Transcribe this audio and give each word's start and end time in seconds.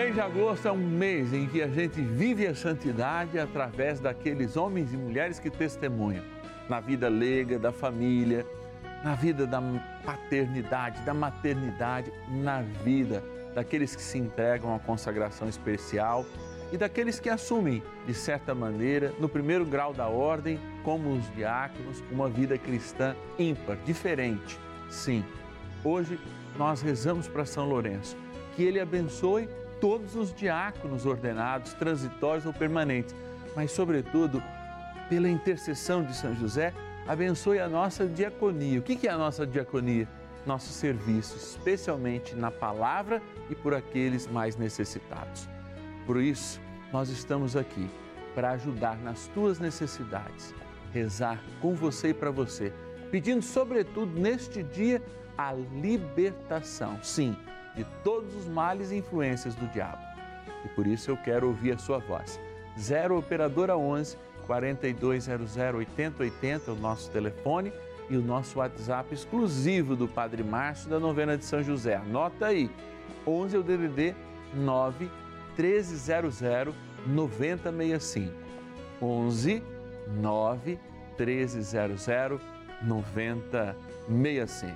mês 0.00 0.14
de 0.14 0.20
agosto 0.22 0.66
é 0.66 0.72
um 0.72 0.78
mês 0.78 1.34
em 1.34 1.46
que 1.46 1.60
a 1.60 1.68
gente 1.68 2.00
vive 2.00 2.46
a 2.46 2.54
santidade 2.54 3.38
através 3.38 4.00
daqueles 4.00 4.56
homens 4.56 4.94
e 4.94 4.96
mulheres 4.96 5.38
que 5.38 5.50
testemunham 5.50 6.24
na 6.70 6.80
vida 6.80 7.06
leiga 7.06 7.58
da 7.58 7.70
família, 7.70 8.46
na 9.04 9.14
vida 9.14 9.46
da 9.46 9.60
paternidade, 10.02 11.02
da 11.02 11.12
maternidade, 11.12 12.10
na 12.30 12.62
vida 12.62 13.22
daqueles 13.54 13.94
que 13.94 14.00
se 14.00 14.16
entregam 14.16 14.74
à 14.74 14.78
consagração 14.78 15.50
especial 15.50 16.24
e 16.72 16.78
daqueles 16.78 17.20
que 17.20 17.28
assumem, 17.28 17.82
de 18.06 18.14
certa 18.14 18.54
maneira, 18.54 19.12
no 19.18 19.28
primeiro 19.28 19.66
grau 19.66 19.92
da 19.92 20.08
ordem, 20.08 20.58
como 20.82 21.12
os 21.12 21.30
diáconos, 21.34 22.02
uma 22.10 22.26
vida 22.26 22.56
cristã 22.56 23.14
ímpar, 23.38 23.76
diferente. 23.84 24.58
Sim, 24.88 25.22
hoje 25.84 26.18
nós 26.56 26.80
rezamos 26.80 27.28
para 27.28 27.44
São 27.44 27.68
Lourenço, 27.68 28.16
que 28.56 28.62
ele 28.62 28.80
abençoe 28.80 29.46
todos 29.80 30.14
os 30.14 30.32
diáconos 30.34 31.06
ordenados, 31.06 31.72
transitórios 31.74 32.46
ou 32.46 32.52
permanentes, 32.52 33.14
mas, 33.56 33.72
sobretudo, 33.72 34.42
pela 35.08 35.28
intercessão 35.28 36.04
de 36.04 36.14
São 36.14 36.34
José, 36.34 36.72
abençoe 37.06 37.58
a 37.58 37.68
nossa 37.68 38.06
diaconia. 38.06 38.78
O 38.78 38.82
que 38.82 39.08
é 39.08 39.10
a 39.10 39.18
nossa 39.18 39.46
diaconia? 39.46 40.06
Nosso 40.46 40.72
serviço, 40.72 41.36
especialmente 41.36 42.34
na 42.34 42.50
palavra 42.50 43.20
e 43.50 43.54
por 43.54 43.74
aqueles 43.74 44.26
mais 44.26 44.56
necessitados. 44.56 45.48
Por 46.06 46.20
isso, 46.20 46.60
nós 46.92 47.08
estamos 47.08 47.56
aqui 47.56 47.90
para 48.34 48.52
ajudar 48.52 48.96
nas 48.98 49.26
tuas 49.28 49.58
necessidades, 49.58 50.54
rezar 50.92 51.42
com 51.60 51.74
você 51.74 52.08
e 52.08 52.14
para 52.14 52.30
você, 52.30 52.72
pedindo, 53.10 53.42
sobretudo, 53.42 54.18
neste 54.18 54.62
dia, 54.62 55.02
a 55.36 55.52
libertação, 55.52 56.98
sim, 57.02 57.36
de 57.74 57.84
todos 58.04 58.34
os 58.34 58.46
males 58.46 58.90
e 58.90 58.96
influências 58.96 59.54
do 59.54 59.66
diabo. 59.68 60.02
E 60.64 60.68
por 60.68 60.86
isso 60.86 61.10
eu 61.10 61.16
quero 61.16 61.46
ouvir 61.48 61.72
a 61.72 61.78
sua 61.78 61.98
voz. 61.98 62.38
0 62.78 63.18
Operadora 63.18 63.76
11 63.76 64.16
4200 64.46 65.56
8080 65.56 66.70
é 66.70 66.74
o 66.74 66.76
nosso 66.76 67.10
telefone 67.10 67.72
e 68.08 68.16
o 68.16 68.22
nosso 68.22 68.58
WhatsApp 68.58 69.14
exclusivo 69.14 69.94
do 69.94 70.08
Padre 70.08 70.42
Márcio 70.42 70.90
da 70.90 70.98
novena 70.98 71.38
de 71.38 71.44
São 71.44 71.62
José. 71.62 71.94
Anota 71.94 72.46
aí, 72.46 72.70
11 73.26 73.56
é 73.56 73.58
o 73.58 73.62
DDD 73.62 74.16
9 74.54 75.08
1300 75.56 76.40
9065. 77.06 78.34
11 79.00 79.62
9 80.20 80.78
1300 81.18 82.06
9065. 82.82 84.74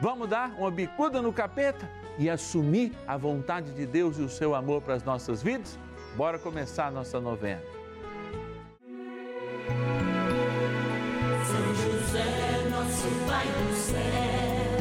Vamos 0.00 0.28
dar 0.28 0.54
uma 0.58 0.70
bicuda 0.70 1.20
no 1.20 1.32
capeta 1.32 1.88
e 2.18 2.30
assumir 2.30 2.92
a 3.06 3.16
vontade 3.16 3.72
de 3.72 3.86
Deus 3.86 4.18
e 4.18 4.22
o 4.22 4.28
seu 4.28 4.54
amor 4.54 4.82
para 4.82 4.94
as 4.94 5.02
nossas 5.02 5.42
vidas? 5.42 5.78
Bora 6.16 6.38
começar 6.38 6.86
a 6.86 6.90
nossa 6.90 7.20
novena. 7.20 7.62
São 11.44 11.74
José, 11.74 12.68
nosso 12.70 13.08
Pai 13.26 13.46
do 13.46 13.74
céu, 13.74 14.78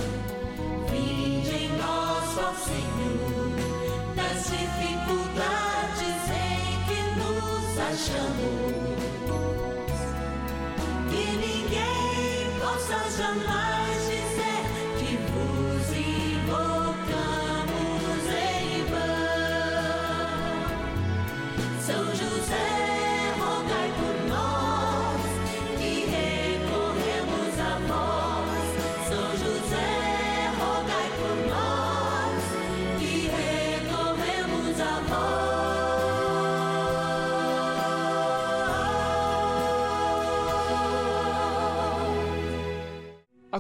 vinde 0.89 1.55
em 1.65 1.69
nós, 1.77 2.37
ó 2.37 2.53
Senhor, 2.53 3.51
das 4.15 4.43
dificuldades 4.45 6.29
em 6.29 6.77
que 6.87 6.99
nos 7.19 7.79
achamos. 7.79 8.73
Que 11.09 11.25
ninguém 11.37 12.59
possa 12.59 12.97
jamais 13.17 13.82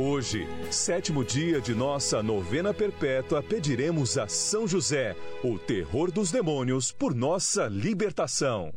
Hoje, 0.00 0.46
sétimo 0.70 1.24
dia 1.24 1.60
de 1.60 1.74
nossa 1.74 2.22
novena 2.22 2.72
perpétua, 2.72 3.42
pediremos 3.42 4.16
a 4.16 4.28
São 4.28 4.64
José, 4.64 5.16
o 5.42 5.58
terror 5.58 6.12
dos 6.12 6.30
demônios, 6.30 6.92
por 6.92 7.12
nossa 7.12 7.66
libertação. 7.66 8.72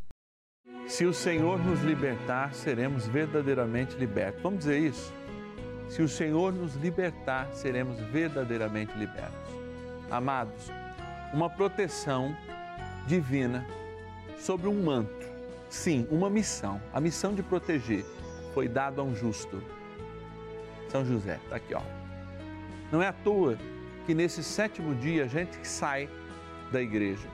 Se 0.88 1.06
o 1.06 1.14
Senhor 1.14 1.64
nos 1.64 1.80
libertar, 1.82 2.56
seremos 2.56 3.06
verdadeiramente 3.06 3.96
libertos. 3.98 4.42
Vamos 4.42 4.62
dizer 4.62 4.80
isso? 4.80 5.14
Se 5.88 6.02
o 6.02 6.10
Senhor 6.10 6.52
nos 6.52 6.74
libertar, 6.74 7.52
seremos 7.54 8.00
verdadeiramente 8.00 8.98
libertos. 8.98 9.54
Amados, 10.10 10.72
uma 11.32 11.52
proteção 11.52 12.36
divina 13.06 13.64
sobre 14.40 14.68
um 14.68 14.84
manto. 14.84 15.28
Sim, 15.70 16.08
uma 16.10 16.32
missão. 16.32 16.82
A 16.92 17.00
missão 17.00 17.36
de 17.36 17.44
proteger 17.44 18.04
foi 18.56 18.68
dada 18.68 19.02
a 19.02 19.04
um 19.04 19.16
justo. 19.16 19.62
São 20.92 21.06
José, 21.06 21.40
está 21.42 21.56
aqui, 21.56 21.74
ó. 21.74 21.82
Não 22.92 23.02
é 23.02 23.08
à 23.08 23.14
toa 23.14 23.58
que 24.06 24.14
nesse 24.14 24.44
sétimo 24.44 24.94
dia 24.94 25.24
a 25.24 25.28
gente 25.28 25.58
que 25.58 25.68
sai 25.68 26.10
da 26.70 26.82
igreja, 26.82 27.30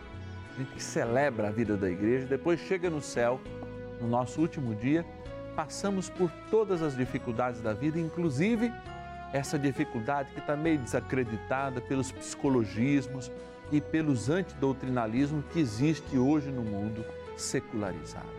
a 0.53 0.59
gente 0.59 0.73
que 0.73 0.83
celebra 0.83 1.47
a 1.47 1.51
vida 1.51 1.75
da 1.75 1.89
igreja, 1.89 2.27
depois 2.27 2.59
chega 2.59 2.87
no 2.87 3.01
céu, 3.01 3.41
no 3.99 4.07
nosso 4.07 4.39
último 4.39 4.75
dia, 4.75 5.03
passamos 5.55 6.07
por 6.07 6.29
todas 6.51 6.83
as 6.83 6.95
dificuldades 6.95 7.59
da 7.59 7.73
vida, 7.73 7.99
inclusive 7.99 8.71
essa 9.33 9.57
dificuldade 9.57 10.29
que 10.33 10.39
está 10.39 10.55
meio 10.55 10.77
desacreditada 10.77 11.81
pelos 11.81 12.11
psicologismos 12.11 13.31
e 13.71 13.81
pelos 13.81 14.29
antidoutinalismos 14.29 15.43
que 15.51 15.59
existe 15.59 16.15
hoje 16.15 16.51
no 16.51 16.61
mundo 16.61 17.03
secularizado. 17.35 18.29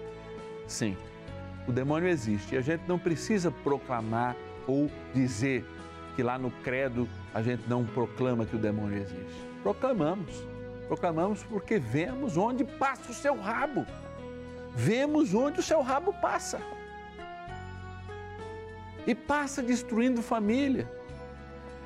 Sim, 0.69 0.97
o 1.67 1.73
demônio 1.73 2.09
existe 2.09 2.55
e 2.55 2.59
a 2.59 2.61
gente 2.61 2.85
não 2.87 3.01
precisa 3.01 3.51
proclamar 3.51 4.37
ou 4.69 4.91
dizer 5.15 5.65
que 6.15 6.23
lá 6.23 6.39
no 6.39 6.51
credo 6.51 7.09
a 7.35 7.41
gente 7.43 7.63
não 7.67 7.85
proclama 7.85 8.45
que 8.45 8.55
o 8.55 8.59
demônio 8.59 8.99
existe. 8.99 9.49
Proclamamos. 9.63 10.47
Proclamamos 10.87 11.43
porque 11.45 11.79
vemos 11.79 12.37
onde 12.37 12.65
passa 12.65 13.11
o 13.11 13.15
seu 13.15 13.37
rabo. 13.37 13.87
Vemos 14.75 15.35
onde 15.35 15.61
o 15.61 15.63
seu 15.63 15.81
rabo 15.81 16.13
passa. 16.13 16.61
E 19.07 19.15
passa 19.15 19.63
destruindo 19.63 20.21
família. 20.23 20.91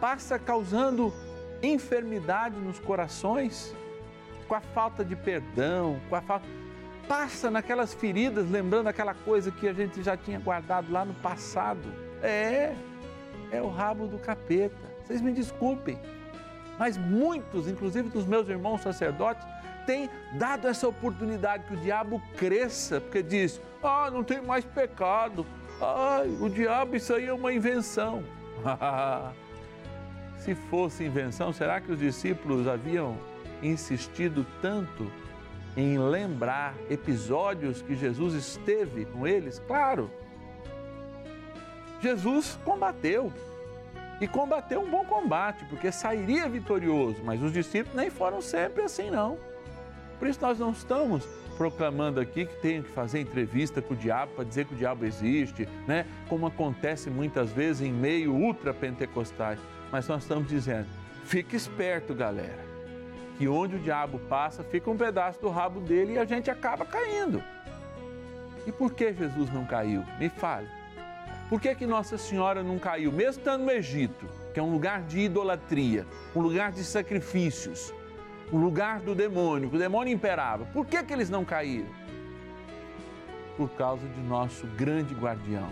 Passa 0.00 0.38
causando 0.38 1.14
enfermidade 1.62 2.58
nos 2.58 2.80
corações, 2.80 3.74
com 4.48 4.54
a 4.56 4.60
falta 4.60 5.04
de 5.04 5.14
perdão, 5.14 6.00
com 6.08 6.16
a 6.16 6.20
falta 6.20 6.44
passa 7.06 7.50
naquelas 7.50 7.92
feridas, 7.92 8.50
lembrando 8.50 8.86
aquela 8.86 9.12
coisa 9.12 9.50
que 9.50 9.68
a 9.68 9.72
gente 9.72 10.02
já 10.02 10.16
tinha 10.16 10.38
guardado 10.38 10.90
lá 10.90 11.04
no 11.04 11.12
passado 11.14 12.11
é, 12.22 12.74
é 13.50 13.60
o 13.60 13.68
rabo 13.68 14.06
do 14.06 14.18
capeta. 14.18 14.76
Vocês 15.04 15.20
me 15.20 15.32
desculpem, 15.32 15.98
mas 16.78 16.96
muitos, 16.96 17.68
inclusive 17.68 18.08
dos 18.08 18.24
meus 18.24 18.48
irmãos 18.48 18.80
sacerdotes, 18.80 19.46
tem 19.86 20.08
dado 20.34 20.68
essa 20.68 20.86
oportunidade 20.86 21.64
que 21.64 21.74
o 21.74 21.76
diabo 21.76 22.22
cresça, 22.36 23.00
porque 23.00 23.22
diz: 23.22 23.60
ah, 23.82 24.10
não 24.10 24.22
tem 24.22 24.40
mais 24.40 24.64
pecado, 24.64 25.44
ah, 25.80 26.22
o 26.40 26.48
diabo, 26.48 26.96
isso 26.96 27.12
aí 27.12 27.26
é 27.26 27.32
uma 27.32 27.52
invenção. 27.52 28.22
Se 30.38 30.54
fosse 30.54 31.04
invenção, 31.04 31.52
será 31.52 31.80
que 31.80 31.92
os 31.92 31.98
discípulos 31.98 32.66
haviam 32.66 33.16
insistido 33.62 34.46
tanto 34.60 35.10
em 35.76 35.98
lembrar 35.98 36.74
episódios 36.90 37.80
que 37.80 37.94
Jesus 37.94 38.34
esteve 38.34 39.04
com 39.04 39.26
eles? 39.26 39.60
Claro. 39.66 40.10
Jesus 42.02 42.58
combateu. 42.64 43.32
E 44.20 44.26
combateu 44.26 44.80
um 44.80 44.90
bom 44.90 45.04
combate, 45.04 45.64
porque 45.64 45.90
sairia 45.90 46.48
vitorioso, 46.48 47.22
mas 47.24 47.42
os 47.42 47.52
discípulos 47.52 47.96
nem 47.96 48.08
foram 48.08 48.40
sempre 48.40 48.82
assim, 48.82 49.10
não. 49.10 49.36
Por 50.18 50.28
isso 50.28 50.40
nós 50.40 50.58
não 50.58 50.70
estamos 50.70 51.26
proclamando 51.56 52.20
aqui 52.20 52.46
que 52.46 52.54
tem 52.60 52.82
que 52.82 52.90
fazer 52.90 53.20
entrevista 53.20 53.82
com 53.82 53.94
o 53.94 53.96
diabo 53.96 54.32
para 54.36 54.44
dizer 54.44 54.64
que 54.66 54.74
o 54.74 54.76
diabo 54.76 55.04
existe, 55.04 55.68
né? 55.86 56.06
Como 56.28 56.46
acontece 56.46 57.10
muitas 57.10 57.50
vezes 57.50 57.82
em 57.82 57.92
meio 57.92 58.32
ultra 58.32 58.72
pentecostais. 58.72 59.58
Mas 59.90 60.06
nós 60.06 60.22
estamos 60.22 60.48
dizendo, 60.48 60.86
fique 61.24 61.56
esperto, 61.56 62.14
galera, 62.14 62.64
que 63.38 63.48
onde 63.48 63.76
o 63.76 63.80
diabo 63.80 64.20
passa, 64.28 64.62
fica 64.62 64.88
um 64.88 64.96
pedaço 64.96 65.40
do 65.40 65.50
rabo 65.50 65.80
dele 65.80 66.14
e 66.14 66.18
a 66.18 66.24
gente 66.24 66.50
acaba 66.50 66.84
caindo. 66.84 67.42
E 68.66 68.70
por 68.70 68.92
que 68.92 69.12
Jesus 69.12 69.52
não 69.52 69.64
caiu? 69.64 70.04
Me 70.18 70.28
fale. 70.28 70.81
Por 71.52 71.60
que, 71.60 71.74
que 71.74 71.86
Nossa 71.86 72.16
Senhora 72.16 72.62
não 72.62 72.78
caiu, 72.78 73.12
mesmo 73.12 73.40
estando 73.40 73.64
no 73.64 73.70
Egito, 73.70 74.26
que 74.54 74.58
é 74.58 74.62
um 74.62 74.72
lugar 74.72 75.02
de 75.02 75.20
idolatria, 75.20 76.06
um 76.34 76.40
lugar 76.40 76.72
de 76.72 76.82
sacrifícios, 76.82 77.92
um 78.50 78.56
lugar 78.56 79.00
do 79.00 79.14
demônio, 79.14 79.68
que 79.68 79.76
o 79.76 79.78
demônio 79.78 80.14
imperava? 80.14 80.64
Por 80.72 80.86
que, 80.86 81.02
que 81.02 81.12
eles 81.12 81.28
não 81.28 81.44
caíram? 81.44 81.90
Por 83.54 83.68
causa 83.72 84.08
de 84.08 84.20
nosso 84.22 84.66
grande 84.78 85.12
guardião, 85.14 85.70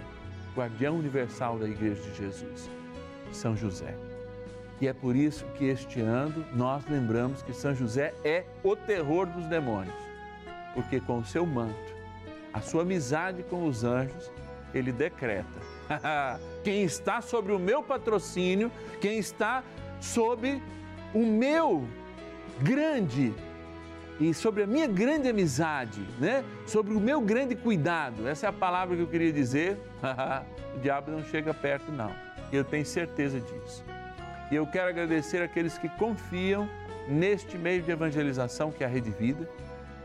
guardião 0.55 0.99
universal 0.99 1.59
da 1.59 1.67
Igreja 1.67 2.03
de 2.03 2.15
Jesus, 2.15 2.69
São 3.33 3.57
José. 3.57 3.97
E 4.83 4.87
é 4.87 4.93
por 4.93 5.17
isso 5.17 5.47
que 5.57 5.65
este 5.65 6.03
ano 6.03 6.45
nós 6.55 6.85
lembramos 6.91 7.41
que 7.43 7.55
São 7.55 7.75
José 7.75 8.13
é 8.23 8.45
o 8.63 8.77
terror 8.77 9.25
dos 9.29 9.47
demônios, 9.47 9.97
porque 10.75 11.01
com 11.01 11.21
o 11.21 11.25
seu 11.25 11.47
manto, 11.47 11.97
a 12.53 12.61
sua 12.61 12.83
amizade 12.83 13.43
com 13.45 13.67
os 13.67 13.83
anjos, 13.83 14.31
ele 14.75 14.93
decreta 14.93 15.49
quem 16.63 16.83
está 16.83 17.21
sobre 17.21 17.53
o 17.53 17.59
meu 17.59 17.83
patrocínio, 17.83 18.71
quem 19.01 19.19
está 19.19 19.63
sob 20.01 20.63
o 21.15 21.27
meu 21.27 21.87
grande 22.61 23.35
e 24.21 24.35
sobre 24.35 24.63
a 24.63 24.67
minha 24.67 24.87
grande 24.87 25.29
amizade, 25.29 26.01
né? 26.19 26.45
Sobre 26.67 26.93
o 26.93 27.01
meu 27.01 27.23
grande 27.23 27.57
cuidado. 27.57 28.29
Essa 28.29 28.47
é 28.47 28.49
a 28.51 28.53
palavra 28.53 28.95
que 28.95 29.03
eu 29.03 29.07
queria 29.07 29.33
dizer. 29.33 29.79
o 30.77 30.79
diabo 30.79 31.11
não 31.11 31.25
chega 31.25 31.55
perto 31.55 31.91
não. 31.91 32.15
Eu 32.53 32.63
tenho 32.63 32.85
certeza 32.85 33.41
disso. 33.41 33.83
E 34.51 34.57
eu 34.57 34.67
quero 34.67 34.91
agradecer 34.91 35.41
aqueles 35.43 35.79
que 35.79 35.89
confiam 35.89 36.69
neste 37.09 37.57
meio 37.57 37.83
de 37.83 37.91
evangelização 37.91 38.71
que 38.71 38.85
é 38.85 38.87
a 38.87 38.91
Rede 38.91 39.11
Vida, 39.11 39.49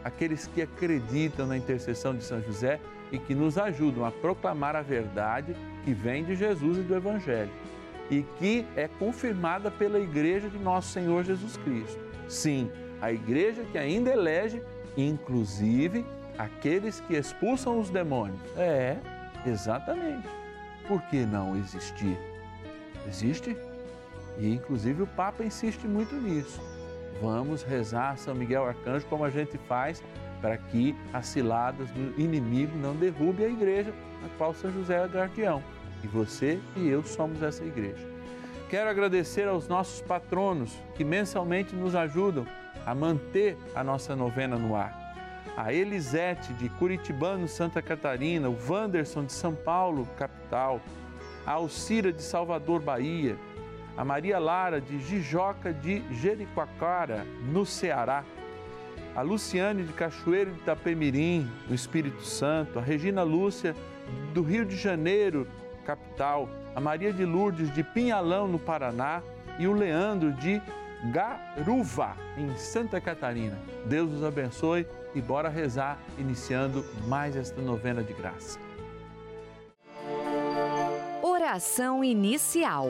aqueles 0.06 0.46
que 0.46 0.62
acreditam 0.62 1.48
na 1.48 1.58
intercessão 1.58 2.16
de 2.16 2.24
São 2.24 2.40
José 2.40 2.80
e 3.12 3.18
que 3.18 3.34
nos 3.34 3.58
ajudam 3.58 4.06
a 4.06 4.12
proclamar 4.12 4.76
a 4.76 4.84
verdade 4.84 5.56
que 5.84 5.94
vem 5.94 6.24
de 6.24 6.36
Jesus 6.36 6.78
e 6.78 6.82
do 6.82 6.96
Evangelho 6.96 7.50
e 8.12 8.22
que 8.38 8.68
é 8.76 8.88
confirmada 8.88 9.72
pela 9.72 10.00
Igreja 10.00 10.48
de 10.48 10.60
Nosso 10.60 10.90
Senhor 10.90 11.24
Jesus 11.24 11.58
Cristo. 11.58 12.00
Sim, 12.30 12.72
a 13.02 13.12
Igreja 13.12 13.64
que 13.72 13.80
ainda 13.80 14.12
elege, 14.12 14.62
inclusive, 14.96 16.06
aqueles 16.38 17.00
que 17.00 17.16
expulsam 17.16 17.80
os 17.80 17.90
demônios. 17.90 18.40
É, 18.56 18.98
exatamente. 19.44 20.28
Por 20.88 21.02
que 21.04 21.26
não 21.26 21.58
existir? 21.58 22.16
Existe? 23.08 23.58
E 24.38 24.54
inclusive 24.54 25.02
o 25.02 25.08
Papa 25.08 25.44
insiste 25.44 25.88
muito 25.88 26.14
nisso. 26.16 26.62
Vamos 27.22 27.64
rezar 27.64 28.18
São 28.18 28.36
Miguel 28.36 28.66
Arcanjo 28.66 29.06
como 29.08 29.24
a 29.24 29.30
gente 29.30 29.58
faz 29.68 30.04
para 30.42 30.58
que 30.58 30.96
as 31.14 31.28
ciladas 31.28 31.90
do 31.92 32.22
inimigo 32.22 32.78
não 32.78 32.96
derrubem 32.96 33.46
a 33.46 33.50
igreja 33.50 33.94
na 34.22 34.30
qual 34.38 34.54
São 34.54 34.72
José 34.72 35.04
é 35.04 35.08
guardião. 35.08 35.64
E 36.04 36.08
você 36.08 36.60
e 36.76 36.88
eu 36.88 37.04
somos 37.04 37.42
essa 37.42 37.64
igreja. 37.64 38.06
Quero 38.70 38.90
agradecer 38.90 39.48
aos 39.48 39.68
nossos 39.68 40.02
patronos 40.02 40.76
que 40.96 41.04
mensalmente 41.04 41.76
nos 41.76 41.96
ajudam 41.96 42.46
a 42.86 42.94
manter 42.94 43.58
a 43.74 43.84
nossa 43.84 44.16
novena 44.16 44.58
no 44.58 44.76
ar. 44.76 45.04
A 45.56 45.74
Elisete 45.74 46.54
de 46.54 46.68
Curitibano, 46.70 47.48
Santa 47.48 47.82
Catarina, 47.82 48.50
o 48.50 48.58
Wanderson 48.68 49.24
de 49.24 49.32
São 49.32 49.56
Paulo, 49.56 50.08
capital, 50.18 50.82
a 51.46 51.54
Alcira 51.54 52.12
de 52.12 52.22
Salvador, 52.22 52.82
Bahia, 52.82 53.38
a 53.98 54.04
Maria 54.04 54.40
Lara 54.40 54.82
de 54.82 55.00
Jijoca 55.00 55.74
de 55.74 56.04
Jericoacoara, 56.12 57.26
no 57.52 57.66
Ceará, 57.66 58.24
a 59.16 59.22
Luciane 59.22 59.84
de 59.84 59.94
Cachoeiro 59.94 60.52
de 60.52 60.60
Itapemirim, 60.60 61.50
no 61.68 61.74
Espírito 61.74 62.22
Santo, 62.22 62.78
a 62.78 62.82
Regina 62.82 63.24
Lúcia 63.24 63.74
do 64.34 64.42
Rio 64.42 64.66
de 64.66 64.76
Janeiro, 64.76 65.48
capital, 65.86 66.50
a 66.76 66.82
Maria 66.82 67.14
de 67.14 67.24
Lourdes 67.24 67.74
de 67.74 67.82
Pinhalão, 67.82 68.48
no 68.48 68.60
Paraná, 68.60 69.22
e 69.58 69.68
o 69.68 69.74
Leandro 69.74 70.34
de 70.34 70.62
Garuva, 71.14 72.18
em 72.38 72.54
Santa 72.58 73.00
Catarina. 73.00 73.58
Deus 73.86 74.12
os 74.12 74.24
abençoe 74.24 74.86
e 75.14 75.22
bora 75.22 75.48
rezar, 75.48 75.98
iniciando 76.18 76.84
mais 77.08 77.38
esta 77.38 77.62
novena 77.62 78.04
de 78.04 78.12
graça. 78.12 78.60
Oração 81.24 82.04
inicial. 82.04 82.90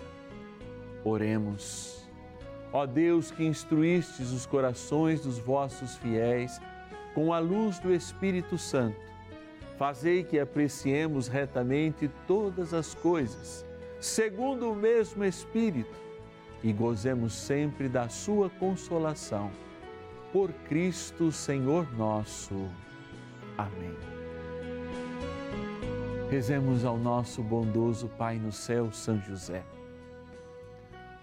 Oremos. 1.03 2.01
Ó 2.73 2.85
Deus 2.85 3.31
que 3.31 3.45
instruístes 3.45 4.31
os 4.31 4.45
corações 4.45 5.21
dos 5.21 5.39
vossos 5.39 5.97
fiéis 5.97 6.61
com 7.13 7.33
a 7.33 7.39
luz 7.39 7.79
do 7.79 7.93
Espírito 7.93 8.57
Santo, 8.57 8.97
fazei 9.77 10.23
que 10.23 10.39
apreciemos 10.39 11.27
retamente 11.27 12.09
todas 12.25 12.73
as 12.73 12.93
coisas, 12.93 13.65
segundo 13.99 14.71
o 14.71 14.75
mesmo 14.75 15.25
Espírito, 15.25 15.99
e 16.63 16.71
gozemos 16.71 17.33
sempre 17.33 17.89
da 17.89 18.07
sua 18.07 18.49
consolação. 18.49 19.51
Por 20.31 20.53
Cristo, 20.69 21.29
Senhor 21.29 21.91
nosso. 21.97 22.69
Amém. 23.57 23.97
Rezemos 26.29 26.85
ao 26.85 26.97
nosso 26.97 27.43
bondoso 27.43 28.07
Pai 28.17 28.37
no 28.37 28.53
céu, 28.53 28.93
São 28.93 29.19
José 29.19 29.61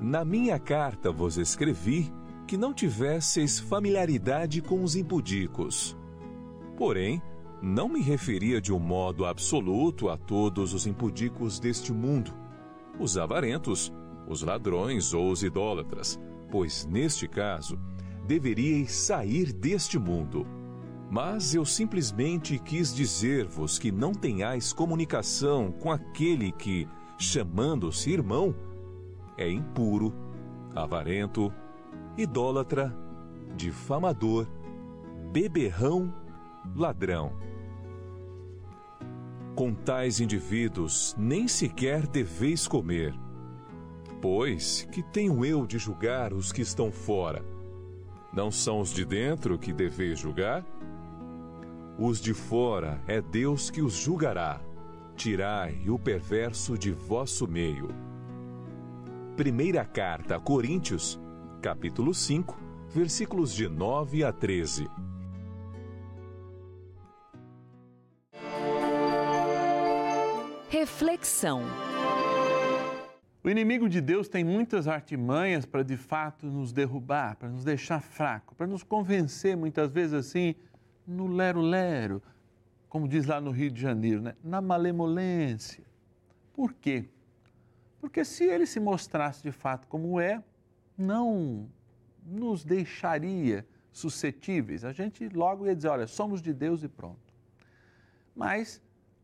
Na 0.00 0.24
minha 0.24 0.58
carta 0.58 1.10
vos 1.10 1.38
escrevi 1.38 2.12
que 2.46 2.56
não 2.56 2.72
tivesseis 2.72 3.58
familiaridade 3.58 4.60
com 4.60 4.82
os 4.82 4.94
impudicos. 4.94 5.96
Porém, 6.76 7.20
não 7.62 7.88
me 7.88 8.02
referia 8.02 8.60
de 8.60 8.72
um 8.72 8.78
modo 8.78 9.24
absoluto 9.24 10.10
a 10.10 10.16
todos 10.16 10.74
os 10.74 10.86
impudicos 10.86 11.58
deste 11.58 11.92
mundo, 11.92 12.32
os 13.00 13.16
avarentos, 13.16 13.92
os 14.28 14.42
ladrões 14.42 15.14
ou 15.14 15.30
os 15.30 15.42
idólatras, 15.42 16.20
pois 16.50 16.86
neste 16.86 17.26
caso 17.26 17.78
deveríeis 18.26 18.92
sair 18.92 19.52
deste 19.52 19.98
mundo. 19.98 20.46
Mas 21.10 21.54
eu 21.54 21.64
simplesmente 21.64 22.58
quis 22.58 22.94
dizer-vos 22.94 23.78
que 23.78 23.90
não 23.90 24.12
tenhais 24.12 24.72
comunicação 24.72 25.72
com 25.72 25.90
aquele 25.90 26.52
que, 26.52 26.86
chamando-se 27.16 28.10
irmão, 28.10 28.54
é 29.36 29.50
impuro, 29.50 30.12
avarento, 30.74 31.52
idólatra, 32.16 32.96
difamador, 33.56 34.46
beberrão, 35.32 36.12
ladrão. 36.74 37.32
Com 39.54 39.74
tais 39.74 40.20
indivíduos 40.20 41.14
nem 41.18 41.48
sequer 41.48 42.06
deveis 42.06 42.68
comer. 42.68 43.14
Pois 44.20 44.86
que 44.92 45.02
tenho 45.02 45.44
eu 45.44 45.66
de 45.66 45.78
julgar 45.78 46.32
os 46.32 46.52
que 46.52 46.62
estão 46.62 46.90
fora? 46.90 47.44
Não 48.32 48.50
são 48.50 48.80
os 48.80 48.90
de 48.92 49.04
dentro 49.04 49.58
que 49.58 49.72
deveis 49.72 50.18
julgar? 50.18 50.64
Os 51.98 52.20
de 52.20 52.34
fora 52.34 53.02
é 53.06 53.22
Deus 53.22 53.70
que 53.70 53.80
os 53.80 53.94
julgará. 53.94 54.60
Tirai 55.16 55.88
o 55.88 55.98
perverso 55.98 56.76
de 56.76 56.92
vosso 56.92 57.48
meio. 57.48 58.05
Primeira 59.36 59.84
carta 59.84 60.36
a 60.36 60.40
Coríntios, 60.40 61.20
capítulo 61.60 62.14
5, 62.14 62.58
versículos 62.88 63.52
de 63.54 63.68
9 63.68 64.24
a 64.24 64.32
13. 64.32 64.88
Reflexão. 70.70 71.60
O 73.44 73.50
inimigo 73.50 73.90
de 73.90 74.00
Deus 74.00 74.26
tem 74.26 74.42
muitas 74.42 74.88
artimanhas 74.88 75.66
para 75.66 75.82
de 75.82 75.98
fato 75.98 76.46
nos 76.46 76.72
derrubar, 76.72 77.36
para 77.36 77.50
nos 77.50 77.62
deixar 77.62 78.00
fraco, 78.00 78.54
para 78.54 78.66
nos 78.66 78.82
convencer 78.82 79.54
muitas 79.54 79.92
vezes 79.92 80.14
assim 80.14 80.54
no 81.06 81.26
lero-lero, 81.26 82.22
como 82.88 83.06
diz 83.06 83.26
lá 83.26 83.38
no 83.38 83.50
Rio 83.50 83.70
de 83.70 83.82
Janeiro, 83.82 84.22
né? 84.22 84.34
na 84.42 84.62
malemolência. 84.62 85.84
Por 86.54 86.72
quê? 86.72 87.10
Porque 88.00 88.24
se 88.24 88.44
ele 88.44 88.66
se 88.66 88.78
mostrasse 88.78 89.42
de 89.42 89.52
fato 89.52 89.86
como 89.86 90.20
é, 90.20 90.42
não 90.96 91.68
nos 92.24 92.64
deixaria 92.64 93.66
suscetíveis. 93.92 94.84
A 94.84 94.92
gente 94.92 95.28
logo 95.28 95.66
ia 95.66 95.74
dizer: 95.74 95.88
olha, 95.88 96.06
somos 96.06 96.42
de 96.42 96.52
Deus 96.52 96.82
e 96.82 96.88
pronto. 96.88 97.34
Mas 98.34 98.82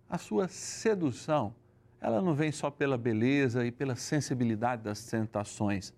a 0.09 0.17
sua 0.19 0.49
sedução, 0.49 1.55
ela 2.01 2.23
não 2.23 2.35
vem 2.35 2.51
só 2.51 2.71
pela 2.71 2.97
beleza 2.97 3.65
e 3.67 3.71
pela 3.71 3.97
sensibilidade 3.97 4.83
das 4.83 5.05
tentações, 5.05 5.93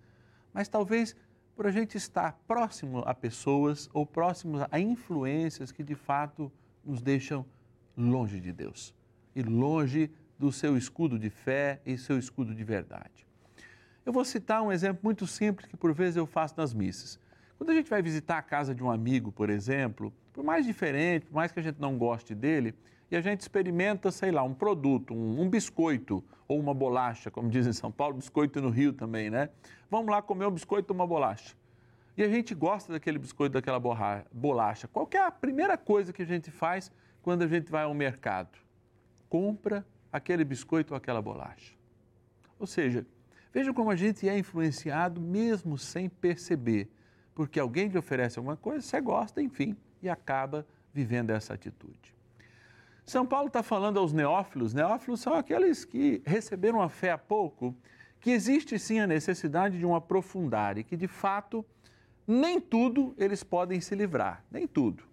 mas 0.53 0.67
talvez 0.67 1.15
por 1.55 1.65
a 1.65 1.71
gente 1.71 1.95
estar 1.95 2.37
próximo 2.45 2.99
a 2.99 3.13
pessoas 3.13 3.89
ou 3.93 4.05
próximo 4.05 4.57
a 4.69 4.79
influências 4.79 5.71
que 5.71 5.83
de 5.83 5.95
fato 5.95 6.51
nos 6.83 7.01
deixam 7.01 7.45
longe 7.97 8.41
de 8.41 8.51
Deus 8.51 8.93
e 9.33 9.41
longe 9.41 10.11
do 10.37 10.51
seu 10.51 10.77
escudo 10.77 11.17
de 11.17 11.29
fé 11.29 11.81
e 11.85 11.97
seu 11.97 12.17
escudo 12.17 12.53
de 12.53 12.63
verdade. 12.63 13.25
Eu 14.05 14.13
vou 14.13 14.23
citar 14.23 14.61
um 14.61 14.71
exemplo 14.71 14.99
muito 15.03 15.25
simples 15.25 15.67
que 15.67 15.75
por 15.75 15.93
vezes 15.93 16.17
eu 16.17 16.25
faço 16.25 16.55
nas 16.57 16.73
missas. 16.73 17.19
Quando 17.57 17.69
a 17.69 17.73
gente 17.73 17.89
vai 17.89 18.01
visitar 18.01 18.37
a 18.37 18.41
casa 18.41 18.75
de 18.75 18.83
um 18.83 18.91
amigo, 18.91 19.31
por 19.31 19.49
exemplo, 19.49 20.13
por 20.33 20.43
mais 20.43 20.65
diferente, 20.65 21.25
por 21.25 21.35
mais 21.35 21.51
que 21.51 21.59
a 21.59 21.63
gente 21.63 21.79
não 21.79 21.97
goste 21.97 22.35
dele, 22.35 22.75
e 23.09 23.15
a 23.15 23.21
gente 23.21 23.41
experimenta, 23.41 24.11
sei 24.11 24.31
lá, 24.31 24.43
um 24.43 24.53
produto, 24.53 25.13
um, 25.13 25.41
um, 25.41 25.49
biscoito 25.49 26.23
ou 26.47 26.59
uma 26.59 26.73
bolacha, 26.73 27.31
como 27.31 27.49
dizem 27.49 27.69
em 27.69 27.73
São 27.73 27.91
Paulo, 27.91 28.15
biscoito 28.15 28.61
no 28.61 28.69
Rio 28.69 28.93
também, 28.93 29.29
né? 29.29 29.49
Vamos 29.89 30.11
lá 30.11 30.21
comer 30.21 30.45
um 30.47 30.51
biscoito 30.51 30.91
ou 30.91 30.95
uma 30.99 31.07
bolacha. 31.07 31.55
E 32.17 32.23
a 32.23 32.29
gente 32.29 32.53
gosta 32.55 32.93
daquele 32.93 33.17
biscoito, 33.17 33.53
daquela 33.53 33.79
bolacha. 34.31 34.87
Qual 34.87 35.07
é 35.13 35.17
a 35.17 35.31
primeira 35.31 35.77
coisa 35.77 36.13
que 36.13 36.21
a 36.21 36.25
gente 36.25 36.49
faz 36.49 36.91
quando 37.21 37.43
a 37.43 37.47
gente 37.47 37.71
vai 37.71 37.83
ao 37.83 37.93
mercado? 37.93 38.57
Compra 39.29 39.85
aquele 40.15 40.43
biscoito 40.43 40.93
ou 40.93 40.97
aquela 40.97 41.21
bolacha. 41.21 41.73
Ou 42.59 42.65
seja, 42.65 43.05
veja 43.53 43.73
como 43.73 43.91
a 43.91 43.95
gente 43.95 44.27
é 44.27 44.37
influenciado 44.37 45.19
mesmo 45.19 45.77
sem 45.77 46.07
perceber, 46.07 46.89
porque 47.33 47.59
alguém 47.59 47.89
te 47.89 47.97
oferece 47.97 48.39
alguma 48.39 48.55
coisa, 48.55 48.81
você 48.81 49.01
gosta, 49.01 49.41
enfim, 49.41 49.75
e 50.01 50.09
acaba 50.09 50.65
vivendo 50.93 51.31
essa 51.31 51.53
atitude. 51.53 52.15
São 53.05 53.25
Paulo 53.25 53.47
está 53.47 53.61
falando 53.61 53.99
aos 53.99 54.13
neófilos, 54.13 54.73
neófilos 54.73 55.19
são 55.19 55.33
aqueles 55.33 55.85
que 55.85 56.21
receberam 56.25 56.81
a 56.81 56.89
fé 56.89 57.11
há 57.11 57.17
pouco, 57.17 57.75
que 58.19 58.31
existe 58.31 58.79
sim 58.79 58.99
a 58.99 59.05
necessidade 59.05 59.77
de 59.77 59.85
um 59.85 59.93
aprofundar 59.93 60.77
e 60.77 60.83
que 60.83 60.95
de 60.95 61.07
fato 61.07 61.63
nem 62.25 62.59
tudo 62.59 63.13
eles 63.17 63.43
podem 63.43 63.79
se 63.79 63.93
livrar, 63.93 64.43
nem 64.49 64.65
tudo. 64.65 65.03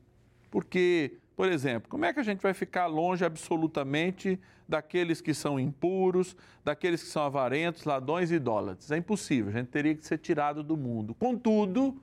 Porque, 0.51 1.19
por 1.43 1.51
exemplo, 1.51 1.91
como 1.91 2.05
é 2.05 2.13
que 2.13 2.21
a 2.21 2.23
gente 2.23 2.41
vai 2.41 2.55
ficar 2.55 2.87
longe 2.87 3.25
absolutamente 3.25 4.39
daqueles 4.69 5.21
que 5.21 5.35
são 5.35 5.59
impuros, 5.59 6.37
daqueles 6.65 7.03
que 7.03 7.09
são 7.09 7.25
avarentos, 7.25 7.83
ladrões 7.83 8.31
e 8.31 8.37
idólatras? 8.37 8.93
É 8.93 8.97
impossível, 8.97 9.49
a 9.49 9.59
gente 9.59 9.67
teria 9.67 9.93
que 9.93 10.07
ser 10.07 10.19
tirado 10.19 10.63
do 10.63 10.77
mundo. 10.77 11.17
Contudo, 11.17 12.01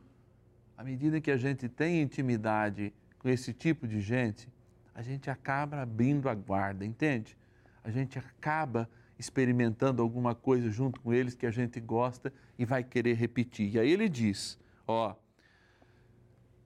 à 0.77 0.83
medida 0.83 1.21
que 1.21 1.31
a 1.31 1.37
gente 1.37 1.69
tem 1.69 2.01
intimidade 2.01 2.93
com 3.17 3.29
esse 3.29 3.53
tipo 3.53 3.87
de 3.87 4.01
gente, 4.01 4.49
a 4.93 5.01
gente 5.01 5.29
acaba 5.29 5.83
abrindo 5.83 6.27
a 6.27 6.35
guarda, 6.35 6.85
entende? 6.85 7.37
A 7.81 7.89
gente 7.89 8.19
acaba 8.19 8.89
experimentando 9.17 10.01
alguma 10.01 10.35
coisa 10.35 10.69
junto 10.69 10.99
com 10.99 11.13
eles 11.13 11.33
que 11.33 11.45
a 11.45 11.51
gente 11.51 11.79
gosta 11.79 12.33
e 12.57 12.65
vai 12.65 12.83
querer 12.83 13.13
repetir. 13.13 13.73
E 13.73 13.79
aí 13.79 13.89
ele 13.89 14.09
diz: 14.09 14.59
ó, 14.85 15.15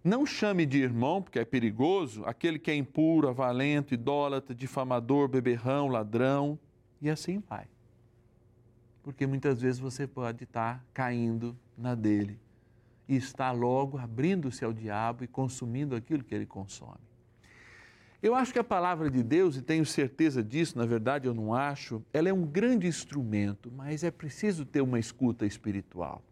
não 0.03 0.25
chame 0.25 0.65
de 0.65 0.79
irmão, 0.79 1.22
porque 1.22 1.39
é 1.39 1.45
perigoso, 1.45 2.25
aquele 2.25 2.60
que 2.60 2.69
é 2.69 2.75
impuro, 2.75 3.29
avalento, 3.29 3.93
idólatra, 3.93 4.53
difamador, 4.53 5.29
beberrão, 5.29 5.88
ladrão, 5.88 6.60
e 7.01 7.10
assim 7.10 7.41
vai. 7.50 7.67
Porque 9.01 9.25
muitas 9.25 9.62
vezes 9.62 9.79
você 9.79 10.05
pode 10.05 10.43
estar 10.43 10.86
caindo 10.93 11.57
na 11.77 11.95
dele 11.95 12.39
e 13.07 13.15
está 13.15 13.51
logo 13.51 13.98
abrindo-se 13.98 14.63
ao 14.63 14.74
diabo 14.74 15.24
e 15.24 15.27
consumindo 15.27 15.95
aquilo 15.95 16.24
que 16.24 16.33
ele 16.36 16.45
consome. 16.45 17.13
Eu 18.22 18.33
acho 18.36 18.53
que 18.53 18.60
a 18.60 18.63
palavra 18.63 19.12
de 19.12 19.22
Deus, 19.22 19.57
e 19.57 19.62
tenho 19.62 19.86
certeza 19.86 20.41
disso, 20.41 20.77
na 20.77 20.86
verdade 20.86 21.27
eu 21.27 21.33
não 21.33 21.53
acho, 21.53 22.01
ela 22.13 22.29
é 22.29 22.33
um 22.33 22.45
grande 22.45 22.88
instrumento, 22.88 23.69
mas 23.69 24.03
é 24.03 24.12
preciso 24.12 24.65
ter 24.65 24.81
uma 24.81 24.98
escuta 24.98 25.45
espiritual. 25.45 26.24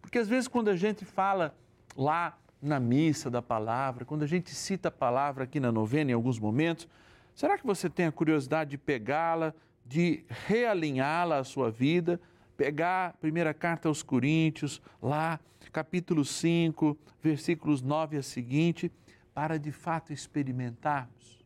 Porque 0.00 0.18
às 0.18 0.28
vezes 0.28 0.46
quando 0.46 0.68
a 0.68 0.76
gente 0.76 1.04
fala 1.04 1.56
lá 1.96 2.38
na 2.62 2.78
missa 2.78 3.28
da 3.28 3.42
palavra, 3.42 4.04
quando 4.04 4.22
a 4.22 4.26
gente 4.26 4.54
cita 4.54 4.88
a 4.88 4.92
palavra 4.92 5.44
aqui 5.44 5.58
na 5.58 5.72
novena 5.72 6.12
em 6.12 6.14
alguns 6.14 6.38
momentos, 6.38 6.88
será 7.34 7.58
que 7.58 7.66
você 7.66 7.90
tem 7.90 8.06
a 8.06 8.12
curiosidade 8.12 8.70
de 8.70 8.78
pegá-la, 8.78 9.52
de 9.84 10.24
realinhá-la 10.28 11.38
à 11.38 11.44
sua 11.44 11.72
vida? 11.72 12.20
Pegar 12.56 13.08
a 13.08 13.12
primeira 13.14 13.52
carta 13.52 13.88
aos 13.88 14.02
Coríntios, 14.02 14.80
lá, 15.02 15.40
capítulo 15.72 16.24
5, 16.24 16.96
versículos 17.20 17.82
9 17.82 18.18
a 18.18 18.22
seguinte 18.22 18.92
para 19.34 19.58
de 19.58 19.72
fato 19.72 20.12
experimentarmos? 20.12 21.44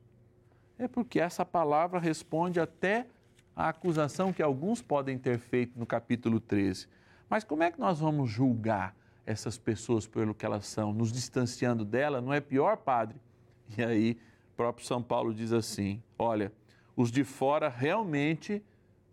É 0.79 0.87
porque 0.87 1.19
essa 1.19 1.47
palavra 1.47 1.99
responde 1.99 2.61
até 2.61 3.07
à 3.55 3.71
acusação 3.71 4.35
que 4.35 4.43
alguns 4.43 4.83
podem 4.83 5.17
ter 5.17 5.39
feito 5.39 5.79
no 5.79 5.87
capítulo 5.87 6.39
13. 6.39 6.87
Mas 7.27 7.43
como 7.43 7.63
é 7.63 7.71
que 7.71 7.81
nós 7.81 8.01
vamos 8.01 8.29
julgar 8.31 8.95
essas 9.27 9.59
pessoas 9.59 10.07
pelo 10.07 10.35
que 10.35 10.47
elas 10.47 10.67
são, 10.67 10.93
nos 10.93 11.13
distanciando 11.13 11.85
dela, 11.85 12.21
não 12.21 12.33
é 12.33 12.41
pior, 12.41 12.77
padre? 12.77 13.21
E 13.77 13.83
aí, 13.83 14.17
próprio 14.57 14.87
São 14.87 15.03
Paulo 15.03 15.35
diz 15.35 15.53
assim: 15.53 16.01
olha, 16.17 16.53
os 16.95 17.11
de 17.11 17.25
fora 17.25 17.69
realmente 17.69 18.63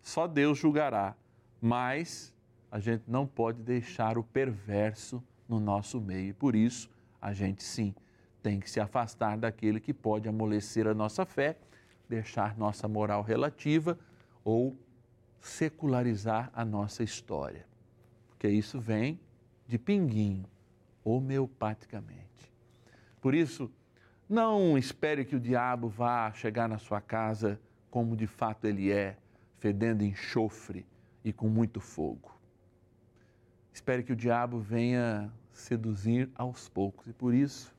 só 0.00 0.26
Deus 0.26 0.58
julgará, 0.58 1.16
mas 1.60 2.32
a 2.70 2.78
gente 2.78 3.04
não 3.06 3.26
pode 3.26 3.60
deixar 3.62 4.16
o 4.16 4.22
perverso 4.22 5.22
no 5.48 5.58
nosso 5.58 6.00
meio. 6.00 6.30
E 6.30 6.32
por 6.32 6.54
isso, 6.54 6.88
a 7.20 7.32
gente 7.32 7.62
sim 7.62 7.94
tem 8.42 8.60
que 8.60 8.70
se 8.70 8.78
afastar 8.78 9.38
daquele 9.38 9.80
que 9.80 9.92
pode 9.92 10.28
amolecer 10.28 10.86
a 10.86 10.94
nossa 10.94 11.24
fé, 11.24 11.56
deixar 12.08 12.56
nossa 12.56 12.86
moral 12.86 13.22
relativa 13.22 13.98
ou 14.44 14.76
secularizar 15.40 16.50
a 16.54 16.64
nossa 16.64 17.02
história. 17.02 17.66
Porque 18.28 18.48
isso 18.48 18.78
vem 18.78 19.18
de 19.66 19.78
pinguinho, 19.78 20.44
homeopaticamente. 21.02 22.52
Por 23.20 23.34
isso, 23.34 23.70
não 24.28 24.76
espere 24.76 25.24
que 25.24 25.36
o 25.36 25.40
diabo 25.40 25.88
vá 25.88 26.32
chegar 26.32 26.68
na 26.68 26.78
sua 26.78 27.00
casa 27.00 27.60
como 27.90 28.16
de 28.16 28.26
fato 28.26 28.66
ele 28.66 28.90
é, 28.90 29.16
fedendo 29.58 30.02
enxofre 30.02 30.86
e 31.24 31.32
com 31.32 31.48
muito 31.48 31.80
fogo. 31.80 32.34
Espere 33.72 34.02
que 34.02 34.12
o 34.12 34.16
diabo 34.16 34.58
venha 34.58 35.32
seduzir 35.52 36.30
aos 36.34 36.68
poucos 36.68 37.06
e 37.06 37.12
por 37.12 37.32
isso, 37.32 37.74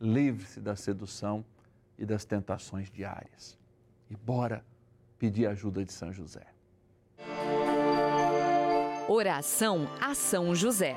livre-se 0.00 0.60
da 0.60 0.74
sedução 0.74 1.44
e 1.98 2.04
das 2.04 2.24
tentações 2.24 2.90
diárias. 2.90 3.58
E 4.10 4.16
bora 4.16 4.64
pedir 5.18 5.46
a 5.46 5.50
ajuda 5.50 5.84
de 5.84 5.92
São 5.92 6.12
José. 6.12 6.46
Oração 9.08 9.88
a 10.00 10.14
São 10.14 10.54
José. 10.54 10.96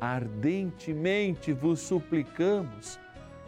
ardentemente 0.00 1.52
vos 1.52 1.80
suplicamos 1.80 2.98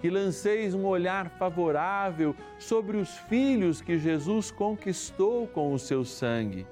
que 0.00 0.09
lanceis 0.09 0.75
um 0.75 0.87
olhar 0.87 1.28
favorável 1.30 2.35
sobre 2.59 2.97
os 2.97 3.19
filhos 3.19 3.80
que 3.80 3.99
Jesus 3.99 4.50
conquistou 4.50 5.47
com 5.47 5.73
o 5.75 5.78
seu 5.78 6.04
sangue 6.04 6.66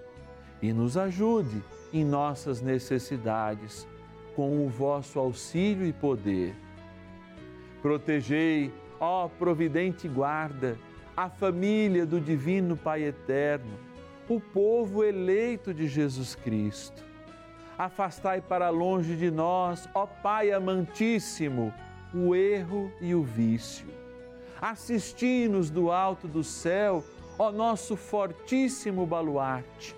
e 0.63 0.73
nos 0.73 0.97
ajude 0.97 1.63
em 1.93 2.05
nossas 2.05 2.61
necessidades 2.61 3.87
com 4.35 4.65
o 4.65 4.69
vosso 4.69 5.19
auxílio 5.19 5.87
e 5.87 5.93
poder. 5.93 6.55
Protegei, 7.83 8.73
ó 8.99 9.29
providente 9.29 10.09
guarda, 10.09 10.79
a 11.17 11.29
família 11.29 12.07
do 12.07 12.21
Divino 12.21 12.77
Pai 12.77 13.03
Eterno, 13.03 13.79
o 14.29 14.41
povo 14.41 15.03
eleito 15.03 15.75
de 15.75 15.89
Jesus 15.89 16.35
Cristo. 16.35 17.08
Afastai 17.79 18.41
para 18.41 18.71
longe 18.71 19.15
de 19.15 19.31
nós, 19.31 19.89
ó 19.95 20.05
Pai 20.05 20.51
amantíssimo, 20.51 21.73
o 22.13 22.35
erro 22.35 22.91
e 23.01 23.15
o 23.15 23.23
vício. 23.23 23.87
Assisti-nos 24.61 25.71
do 25.71 25.93
alto 25.93 26.27
do 26.27 26.43
céu, 26.43 27.05
ó 27.39 27.53
nosso 27.53 27.95
fortíssimo 27.95 29.07
baluarte, 29.07 29.95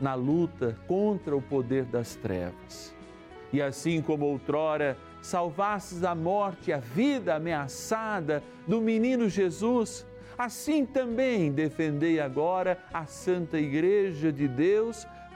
na 0.00 0.14
luta 0.16 0.76
contra 0.88 1.36
o 1.36 1.40
poder 1.40 1.84
das 1.84 2.16
trevas. 2.16 2.92
E 3.52 3.62
assim 3.62 4.02
como 4.02 4.26
outrora 4.26 4.98
salvastes 5.22 6.02
a 6.02 6.16
morte 6.16 6.72
a 6.72 6.78
vida 6.78 7.36
ameaçada 7.36 8.42
do 8.66 8.80
menino 8.80 9.28
Jesus, 9.28 10.04
assim 10.36 10.84
também 10.84 11.52
defendei 11.52 12.18
agora 12.18 12.76
a 12.92 13.06
Santa 13.06 13.56
Igreja 13.56 14.32
de 14.32 14.48
Deus 14.48 15.06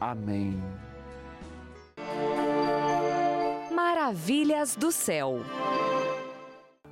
Amém. 0.00 0.62
Maravilhas 3.74 4.76
do 4.76 4.92
céu. 4.92 5.40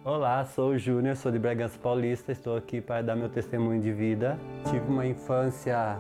Olá, 0.05 0.45
sou 0.45 0.71
o 0.71 0.79
Júnior, 0.79 1.17
sou 1.17 1.33
de 1.33 1.39
Bragança 1.39 1.79
Paulista, 1.79 2.31
estou 2.31 2.57
aqui 2.57 2.81
para 2.81 3.03
dar 3.03 3.17
meu 3.17 3.29
testemunho 3.29 3.81
de 3.81 3.93
vida. 3.93 4.39
Tive 4.71 4.87
uma 4.89 5.07
infância 5.07 5.99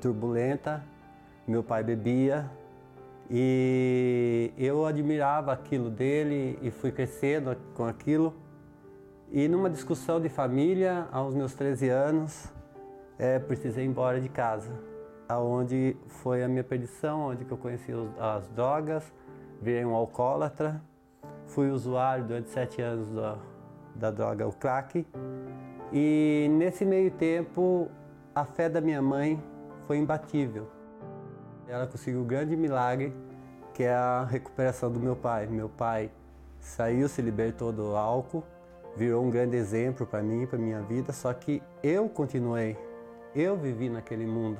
turbulenta, 0.00 0.84
meu 1.46 1.62
pai 1.62 1.82
bebia 1.82 2.50
e 3.30 4.52
eu 4.56 4.86
admirava 4.86 5.52
aquilo 5.52 5.90
dele 5.90 6.58
e 6.62 6.70
fui 6.70 6.92
crescendo 6.92 7.56
com 7.74 7.84
aquilo. 7.84 8.34
E 9.32 9.48
numa 9.48 9.68
discussão 9.68 10.20
de 10.20 10.28
família, 10.28 11.08
aos 11.10 11.34
meus 11.34 11.52
13 11.54 11.88
anos, 11.88 12.52
é, 13.18 13.38
precisei 13.38 13.84
ir 13.84 13.88
embora 13.88 14.20
de 14.20 14.28
casa, 14.28 14.72
aonde 15.28 15.96
foi 16.06 16.42
a 16.42 16.48
minha 16.48 16.64
perdição, 16.64 17.28
onde 17.28 17.44
que 17.44 17.52
eu 17.52 17.58
conheci 17.58 17.92
as 18.18 18.48
drogas, 18.48 19.12
virei 19.60 19.84
um 19.84 19.94
alcoólatra, 19.94 20.80
fui 21.46 21.70
usuário 21.70 22.24
durante 22.24 22.50
sete 22.50 22.80
anos 22.82 23.10
da, 23.10 23.38
da 23.94 24.10
droga, 24.10 24.46
o 24.46 24.52
crack. 24.52 25.06
E 25.92 26.48
nesse 26.50 26.84
meio 26.84 27.10
tempo, 27.10 27.88
a 28.34 28.44
fé 28.44 28.68
da 28.68 28.80
minha 28.80 29.00
mãe 29.00 29.42
foi 29.86 29.98
imbatível. 29.98 30.68
Ela 31.68 31.86
conseguiu 31.86 32.20
um 32.20 32.26
grande 32.26 32.56
milagre, 32.56 33.14
que 33.74 33.82
é 33.82 33.94
a 33.94 34.24
recuperação 34.24 34.90
do 34.90 35.00
meu 35.00 35.16
pai. 35.16 35.46
Meu 35.46 35.68
pai 35.68 36.10
saiu, 36.60 37.08
se 37.08 37.22
libertou 37.22 37.72
do 37.72 37.96
álcool, 37.96 38.44
virou 38.96 39.24
um 39.24 39.30
grande 39.30 39.56
exemplo 39.56 40.06
para 40.06 40.22
mim, 40.22 40.46
para 40.46 40.58
minha 40.58 40.80
vida, 40.82 41.12
só 41.12 41.32
que 41.32 41.62
eu 41.82 42.08
continuei, 42.08 42.76
eu 43.34 43.56
vivi 43.56 43.88
naquele 43.88 44.26
mundo. 44.26 44.58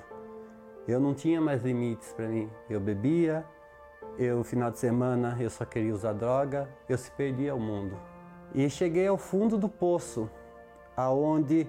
Eu 0.86 1.00
não 1.00 1.14
tinha 1.14 1.40
mais 1.40 1.64
limites 1.64 2.12
para 2.12 2.28
mim. 2.28 2.50
Eu 2.70 2.80
bebia, 2.80 3.44
eu 4.18 4.44
final 4.44 4.70
de 4.70 4.78
semana 4.78 5.36
eu 5.40 5.50
só 5.50 5.64
queria 5.64 5.92
usar 5.92 6.12
droga, 6.12 6.68
eu 6.88 6.96
se 6.96 7.10
perdia 7.10 7.52
ao 7.52 7.58
mundo. 7.58 7.98
E 8.54 8.70
cheguei 8.70 9.06
ao 9.06 9.18
fundo 9.18 9.58
do 9.58 9.68
poço, 9.68 10.30
aonde 10.96 11.68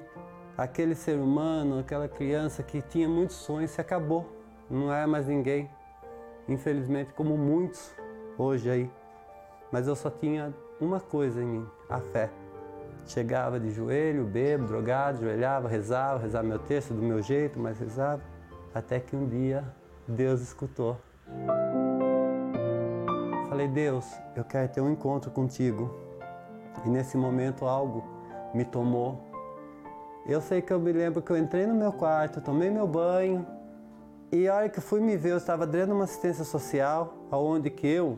aquele 0.58 0.96
ser 0.96 1.18
humano, 1.18 1.80
aquela 1.80 2.08
criança 2.08 2.64
que 2.64 2.82
tinha 2.82 3.10
muitos 3.10 3.36
sonhos 3.36 3.72
se 3.72 3.82
acabou. 3.82 4.26
Não 4.70 4.94
é 4.94 5.06
mais 5.06 5.28
ninguém. 5.28 5.70
Infelizmente, 6.48 7.14
como 7.14 7.38
muitos 7.38 7.94
hoje 8.38 8.70
aí. 8.70 8.92
Mas 9.72 9.88
eu 9.88 9.96
só 9.96 10.10
tinha 10.10 10.54
uma 10.80 11.00
coisa 11.00 11.42
em 11.42 11.46
mim, 11.46 11.68
a 11.90 12.00
fé. 12.00 12.30
Chegava 13.06 13.60
de 13.60 13.72
joelho, 13.72 14.26
bebo, 14.26 14.66
drogado, 14.66 15.20
joelhava, 15.20 15.68
rezava, 15.68 16.20
rezava 16.20 16.48
meu 16.48 16.60
texto 16.60 16.94
do 16.94 17.02
meu 17.02 17.22
jeito, 17.22 17.60
mas 17.60 17.80
rezava. 17.80 18.22
Até 18.78 19.00
que 19.00 19.16
um 19.16 19.28
dia 19.28 19.64
Deus 20.08 20.40
escutou. 20.40 20.98
Falei, 23.50 23.68
Deus, 23.68 24.06
eu 24.36 24.44
quero 24.44 24.72
ter 24.72 24.82
um 24.82 24.92
encontro 24.92 25.32
contigo. 25.32 25.92
E 26.86 26.90
nesse 26.90 27.18
momento 27.18 27.66
algo 27.66 28.04
me 28.54 28.64
tomou. 28.64 29.20
Eu 30.28 30.40
sei 30.42 30.62
que 30.62 30.72
eu 30.72 30.80
me 30.80 30.92
lembro 30.92 31.24
que 31.24 31.32
eu 31.32 31.38
entrei 31.38 31.66
no 31.66 31.74
meu 31.74 31.92
quarto, 31.92 32.40
tomei 32.40 32.70
meu 32.70 32.86
banho, 32.86 33.48
e 34.32 34.48
a 34.48 34.56
hora 34.56 34.70
que 34.70 34.80
fui 34.80 35.00
me 35.00 35.18
ver, 35.18 35.32
eu 35.32 35.38
estava 35.38 35.66
dentro 35.66 35.88
de 35.88 35.94
uma 35.94 36.04
assistência 36.04 36.44
social, 36.44 37.16
aonde 37.32 37.72
que 37.72 37.88
eu 37.88 38.16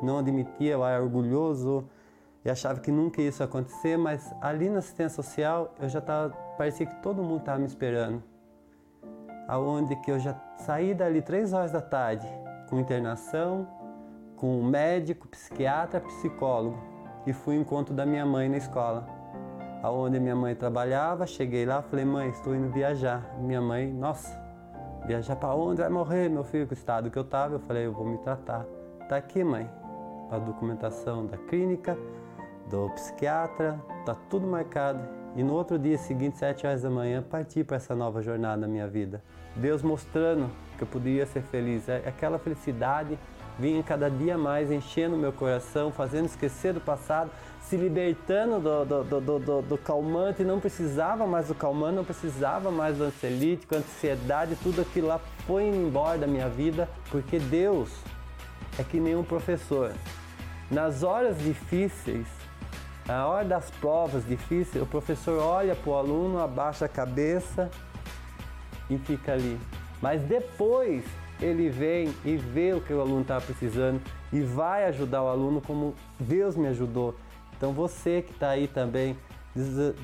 não 0.00 0.18
admitia, 0.18 0.74
eu 0.74 0.84
era 0.84 1.02
orgulhoso 1.02 1.88
e 2.44 2.50
achava 2.50 2.78
que 2.78 2.92
nunca 2.92 3.20
isso 3.20 3.42
ia 3.42 3.46
acontecer, 3.46 3.96
mas 3.96 4.32
ali 4.40 4.68
na 4.68 4.78
assistência 4.78 5.20
social 5.20 5.74
eu 5.80 5.88
já 5.88 5.98
estava, 5.98 6.30
parecia 6.56 6.86
que 6.86 7.02
todo 7.02 7.20
mundo 7.20 7.40
estava 7.40 7.58
me 7.58 7.66
esperando. 7.66 8.22
Aonde 9.48 9.96
que 9.96 10.10
eu 10.10 10.18
já 10.18 10.34
saí 10.58 10.92
dali 10.92 11.22
três 11.22 11.54
horas 11.54 11.72
da 11.72 11.80
tarde 11.80 12.28
com 12.68 12.78
internação, 12.78 13.66
com 14.36 14.62
médico, 14.62 15.26
psiquiatra, 15.26 16.00
psicólogo 16.00 16.76
e 17.26 17.32
fui 17.32 17.56
ao 17.56 17.62
encontro 17.62 17.94
da 17.94 18.04
minha 18.04 18.26
mãe 18.26 18.46
na 18.46 18.58
escola. 18.58 19.08
Aonde 19.82 20.20
minha 20.20 20.36
mãe 20.36 20.54
trabalhava, 20.54 21.26
cheguei 21.26 21.64
lá, 21.64 21.80
falei: 21.80 22.04
"Mãe, 22.04 22.28
estou 22.28 22.54
indo 22.54 22.68
viajar". 22.70 23.22
Minha 23.38 23.62
mãe: 23.62 23.90
"Nossa, 23.90 24.38
viajar 25.06 25.36
para 25.36 25.54
onde? 25.54 25.80
Vai 25.80 25.90
morrer, 25.90 26.28
meu 26.28 26.44
filho, 26.44 26.66
com 26.66 26.74
o 26.74 26.76
estado 26.76 27.10
que 27.10 27.18
eu 27.18 27.24
tava". 27.24 27.54
Eu 27.54 27.60
falei: 27.60 27.86
"Eu 27.86 27.92
vou 27.92 28.04
me 28.04 28.18
tratar". 28.18 28.66
Tá 29.08 29.16
aqui, 29.16 29.42
mãe. 29.42 29.66
A 30.30 30.38
documentação 30.38 31.24
da 31.24 31.38
clínica, 31.38 31.96
do 32.68 32.90
psiquiatra, 32.90 33.80
tá 34.04 34.14
tudo 34.28 34.46
marcado. 34.46 35.17
E 35.36 35.42
no 35.42 35.54
outro 35.54 35.78
dia 35.78 35.96
seguinte, 35.98 36.38
sete 36.38 36.66
horas 36.66 36.82
da 36.82 36.90
manhã, 36.90 37.22
parti 37.22 37.62
para 37.62 37.76
essa 37.76 37.94
nova 37.94 38.22
jornada 38.22 38.56
na 38.62 38.66
minha 38.66 38.88
vida. 38.88 39.22
Deus 39.54 39.82
mostrando 39.82 40.50
que 40.76 40.82
eu 40.82 40.86
poderia 40.88 41.26
ser 41.26 41.42
feliz. 41.42 41.88
É, 41.88 42.02
aquela 42.06 42.38
felicidade 42.38 43.18
vinha 43.58 43.82
cada 43.82 44.08
dia 44.08 44.38
mais 44.38 44.70
enchendo 44.70 45.16
meu 45.16 45.32
coração, 45.32 45.90
fazendo 45.90 46.26
esquecer 46.26 46.72
do 46.72 46.80
passado, 46.80 47.30
se 47.60 47.76
libertando 47.76 48.60
do, 48.60 48.84
do, 48.84 49.20
do, 49.20 49.38
do, 49.38 49.62
do 49.62 49.78
calmante, 49.78 50.42
não 50.42 50.58
precisava 50.58 51.26
mais 51.26 51.48
do 51.48 51.54
calmante, 51.54 51.96
não 51.96 52.04
precisava 52.04 52.70
mais 52.70 52.96
do 52.96 53.04
ansiolítico, 53.04 53.74
ansiedade, 53.74 54.56
tudo 54.62 54.80
aquilo 54.80 55.08
lá 55.08 55.20
foi 55.46 55.64
embora 55.64 56.18
da 56.18 56.26
minha 56.26 56.48
vida, 56.48 56.88
porque 57.10 57.38
Deus 57.38 57.90
é 58.78 58.82
que 58.84 58.98
nem 58.98 59.16
um 59.16 59.24
professor. 59.24 59.92
Nas 60.70 61.02
horas 61.02 61.38
difíceis, 61.38 62.26
na 63.08 63.26
hora 63.26 63.44
das 63.46 63.70
provas 63.70 64.26
difíceis, 64.26 64.82
o 64.82 64.86
professor 64.86 65.42
olha 65.42 65.74
para 65.74 65.90
o 65.90 65.94
aluno, 65.94 66.38
abaixa 66.38 66.84
a 66.84 66.88
cabeça 66.88 67.70
e 68.90 68.98
fica 68.98 69.32
ali. 69.32 69.58
Mas 70.02 70.20
depois 70.20 71.02
ele 71.40 71.70
vem 71.70 72.14
e 72.22 72.36
vê 72.36 72.74
o 72.74 72.82
que 72.82 72.92
o 72.92 73.00
aluno 73.00 73.22
está 73.22 73.40
precisando 73.40 73.98
e 74.30 74.40
vai 74.40 74.84
ajudar 74.84 75.22
o 75.22 75.28
aluno 75.28 75.62
como 75.62 75.94
Deus 76.20 76.54
me 76.54 76.66
ajudou. 76.68 77.16
Então 77.56 77.72
você 77.72 78.20
que 78.20 78.32
está 78.32 78.50
aí 78.50 78.68
também, 78.68 79.16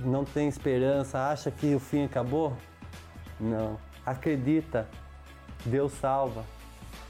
não 0.03 0.25
tem 0.25 0.49
esperança, 0.49 1.29
acha 1.29 1.51
que 1.51 1.75
o 1.75 1.79
fim 1.79 2.05
acabou? 2.05 2.57
Não. 3.39 3.79
Acredita, 4.07 4.89
Deus 5.67 5.93
salva, 5.93 6.43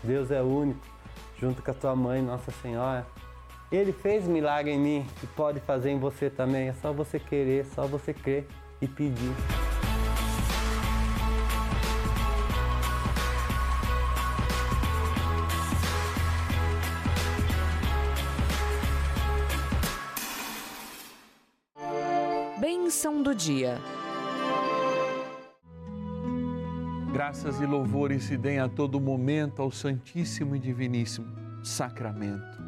Deus 0.02 0.30
é 0.32 0.42
único, 0.42 0.84
junto 1.38 1.62
com 1.62 1.70
a 1.70 1.74
tua 1.74 1.94
mãe, 1.94 2.20
Nossa 2.20 2.50
Senhora. 2.50 3.06
Ele 3.74 3.92
fez 3.92 4.28
milagre 4.28 4.70
em 4.70 4.78
mim 4.78 5.06
e 5.20 5.26
pode 5.26 5.58
fazer 5.58 5.90
em 5.90 5.98
você 5.98 6.30
também. 6.30 6.68
É 6.68 6.72
só 6.74 6.92
você 6.92 7.18
querer, 7.18 7.62
é 7.62 7.64
só 7.64 7.88
você 7.88 8.14
crer 8.14 8.46
e 8.80 8.86
pedir. 8.86 9.34
Bênção 22.60 23.24
do 23.24 23.34
dia. 23.34 23.80
Graças 27.12 27.60
e 27.60 27.66
louvores 27.66 28.22
se 28.22 28.36
deem 28.36 28.60
a 28.60 28.68
todo 28.68 29.00
momento 29.00 29.60
ao 29.60 29.72
Santíssimo 29.72 30.54
e 30.54 30.60
Diviníssimo 30.60 31.26
Sacramento. 31.64 32.63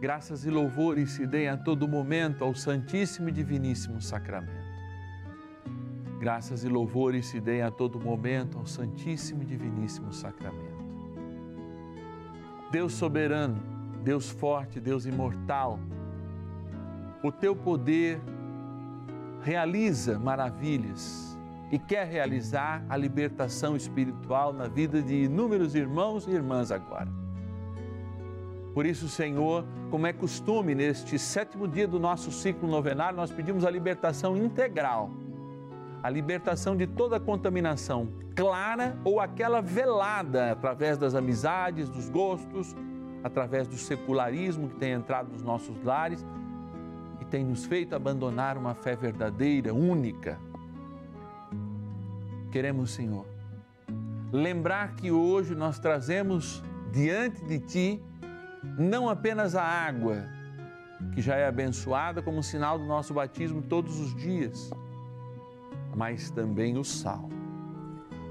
Graças 0.00 0.46
e 0.46 0.50
louvores 0.50 1.10
se 1.10 1.26
deem 1.26 1.48
a 1.48 1.58
todo 1.58 1.86
momento 1.86 2.42
ao 2.42 2.54
Santíssimo 2.54 3.28
e 3.28 3.32
Diviníssimo 3.32 4.00
Sacramento. 4.00 4.70
Graças 6.18 6.64
e 6.64 6.68
louvores 6.70 7.26
se 7.26 7.38
deem 7.38 7.60
a 7.60 7.70
todo 7.70 8.00
momento 8.00 8.56
ao 8.56 8.64
Santíssimo 8.64 9.42
e 9.42 9.44
Diviníssimo 9.44 10.10
Sacramento. 10.10 10.80
Deus 12.72 12.94
soberano, 12.94 13.60
Deus 14.02 14.30
forte, 14.30 14.80
Deus 14.80 15.04
imortal, 15.04 15.78
o 17.22 17.30
teu 17.30 17.54
poder 17.54 18.22
realiza 19.42 20.18
maravilhas 20.18 21.38
e 21.70 21.78
quer 21.78 22.06
realizar 22.06 22.82
a 22.88 22.96
libertação 22.96 23.76
espiritual 23.76 24.50
na 24.50 24.66
vida 24.66 25.02
de 25.02 25.24
inúmeros 25.24 25.74
irmãos 25.74 26.26
e 26.26 26.30
irmãs 26.30 26.70
agora. 26.70 27.19
Por 28.74 28.86
isso, 28.86 29.08
Senhor, 29.08 29.64
como 29.90 30.06
é 30.06 30.12
costume 30.12 30.74
neste 30.74 31.18
sétimo 31.18 31.66
dia 31.66 31.88
do 31.88 31.98
nosso 31.98 32.30
ciclo 32.30 32.68
novenário, 32.68 33.16
nós 33.16 33.30
pedimos 33.30 33.64
a 33.64 33.70
libertação 33.70 34.36
integral, 34.36 35.10
a 36.02 36.08
libertação 36.08 36.76
de 36.76 36.86
toda 36.86 37.18
contaminação 37.18 38.08
clara 38.34 38.96
ou 39.04 39.20
aquela 39.20 39.60
velada 39.60 40.52
através 40.52 40.96
das 40.96 41.14
amizades, 41.14 41.88
dos 41.88 42.08
gostos, 42.08 42.74
através 43.24 43.66
do 43.66 43.76
secularismo 43.76 44.68
que 44.68 44.76
tem 44.76 44.92
entrado 44.92 45.32
nos 45.32 45.42
nossos 45.42 45.82
lares 45.82 46.24
e 47.20 47.24
tem 47.24 47.44
nos 47.44 47.66
feito 47.66 47.94
abandonar 47.94 48.56
uma 48.56 48.74
fé 48.74 48.94
verdadeira, 48.94 49.74
única. 49.74 50.38
Queremos, 52.50 52.92
Senhor, 52.92 53.26
lembrar 54.32 54.94
que 54.94 55.10
hoje 55.10 55.54
nós 55.54 55.78
trazemos 55.78 56.62
diante 56.92 57.44
de 57.44 57.58
Ti 57.58 58.02
não 58.62 59.08
apenas 59.08 59.54
a 59.54 59.62
água, 59.62 60.24
que 61.14 61.20
já 61.20 61.36
é 61.36 61.46
abençoada 61.46 62.22
como 62.22 62.42
sinal 62.42 62.78
do 62.78 62.84
nosso 62.84 63.14
batismo 63.14 63.62
todos 63.62 63.98
os 63.98 64.14
dias, 64.14 64.70
mas 65.94 66.30
também 66.30 66.76
o 66.76 66.84
sal. 66.84 67.28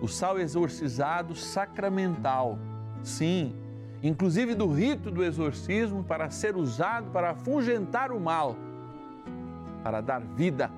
O 0.01 0.07
sal 0.07 0.39
exorcizado 0.39 1.35
sacramental, 1.35 2.57
sim, 3.03 3.55
inclusive 4.01 4.55
do 4.55 4.71
rito 4.71 5.11
do 5.11 5.23
exorcismo 5.23 6.03
para 6.03 6.29
ser 6.29 6.55
usado 6.55 7.11
para 7.11 7.31
afugentar 7.31 8.11
o 8.11 8.19
mal, 8.19 8.55
para 9.83 9.99
dar 9.99 10.21
vida, 10.21 10.69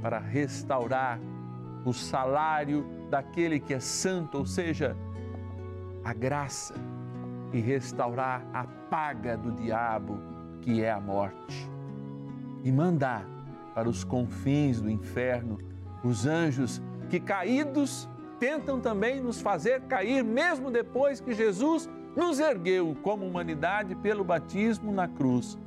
para 0.00 0.18
restaurar 0.18 1.18
o 1.84 1.92
salário 1.92 2.86
daquele 3.10 3.58
que 3.58 3.74
é 3.74 3.80
santo, 3.80 4.38
ou 4.38 4.46
seja, 4.46 4.96
a 6.04 6.12
graça 6.14 6.74
e 7.52 7.60
restaurar 7.60 8.46
a 8.52 8.64
paga 8.64 9.36
do 9.36 9.52
diabo, 9.52 10.18
que 10.60 10.82
é 10.82 10.90
a 10.90 11.00
morte, 11.00 11.70
e 12.62 12.70
mandar 12.70 13.24
para 13.74 13.88
os 13.88 14.04
confins 14.04 14.80
do 14.80 14.90
inferno 14.90 15.58
os 16.04 16.26
anjos 16.26 16.82
que 17.08 17.20
caídos 17.20 18.08
tentam 18.38 18.80
também 18.80 19.20
nos 19.20 19.40
fazer 19.40 19.82
cair, 19.82 20.24
mesmo 20.24 20.70
depois 20.70 21.20
que 21.20 21.34
Jesus 21.34 21.88
nos 22.16 22.40
ergueu 22.40 22.96
como 23.02 23.26
humanidade 23.26 23.94
pelo 23.96 24.24
batismo 24.24 24.90
na 24.92 25.06
cruz, 25.06 25.58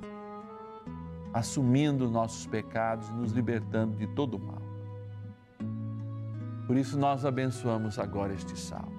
assumindo 1.34 2.10
nossos 2.10 2.46
pecados 2.48 3.08
e 3.10 3.14
nos 3.14 3.32
libertando 3.32 3.96
de 3.96 4.08
todo 4.08 4.36
o 4.36 4.40
mal. 4.40 4.62
Por 6.66 6.78
isso 6.78 6.98
nós 6.98 7.26
abençoamos 7.26 8.00
agora 8.00 8.34
este 8.34 8.58
salmo. 8.58 8.93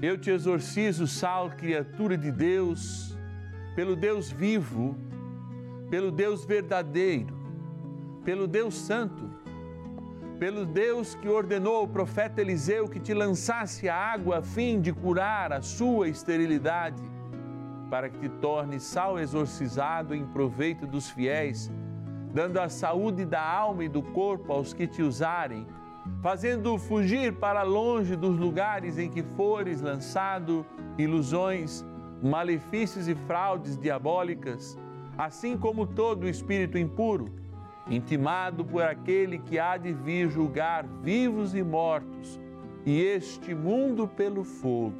Eu 0.00 0.18
te 0.18 0.30
exorcizo, 0.30 1.06
sal, 1.06 1.50
criatura 1.50 2.18
de 2.18 2.30
Deus, 2.30 3.16
pelo 3.74 3.96
Deus 3.96 4.30
vivo, 4.30 4.94
pelo 5.88 6.10
Deus 6.10 6.44
verdadeiro, 6.44 7.34
pelo 8.22 8.46
Deus 8.46 8.74
santo, 8.74 9.30
pelo 10.38 10.66
Deus 10.66 11.14
que 11.14 11.30
ordenou 11.30 11.76
ao 11.76 11.88
profeta 11.88 12.42
Eliseu 12.42 12.86
que 12.86 13.00
te 13.00 13.14
lançasse 13.14 13.88
a 13.88 13.96
água 13.96 14.40
a 14.40 14.42
fim 14.42 14.82
de 14.82 14.92
curar 14.92 15.50
a 15.50 15.62
sua 15.62 16.08
esterilidade, 16.08 17.02
para 17.88 18.10
que 18.10 18.18
te 18.18 18.28
torne 18.28 18.78
sal 18.78 19.18
exorcizado 19.18 20.14
em 20.14 20.26
proveito 20.26 20.86
dos 20.86 21.08
fiéis, 21.08 21.72
dando 22.34 22.60
a 22.60 22.68
saúde 22.68 23.24
da 23.24 23.40
alma 23.42 23.82
e 23.82 23.88
do 23.88 24.02
corpo 24.02 24.52
aos 24.52 24.74
que 24.74 24.86
te 24.86 25.02
usarem 25.02 25.66
fazendo 26.26 26.76
fugir 26.78 27.34
para 27.34 27.62
longe 27.62 28.16
dos 28.16 28.36
lugares 28.36 28.98
em 28.98 29.08
que 29.08 29.22
fores 29.22 29.80
lançado 29.80 30.66
ilusões, 30.98 31.84
malefícios 32.22 33.06
e 33.06 33.14
fraudes 33.14 33.78
diabólicas, 33.78 34.76
assim 35.16 35.56
como 35.56 35.86
todo 35.86 36.28
espírito 36.28 36.78
impuro, 36.78 37.32
intimado 37.88 38.64
por 38.64 38.82
aquele 38.82 39.38
que 39.38 39.58
há 39.58 39.76
de 39.76 39.92
vir 39.92 40.28
julgar 40.28 40.84
vivos 41.02 41.54
e 41.54 41.62
mortos, 41.62 42.40
e 42.84 43.00
este 43.00 43.54
mundo 43.54 44.08
pelo 44.08 44.42
fogo. 44.42 44.98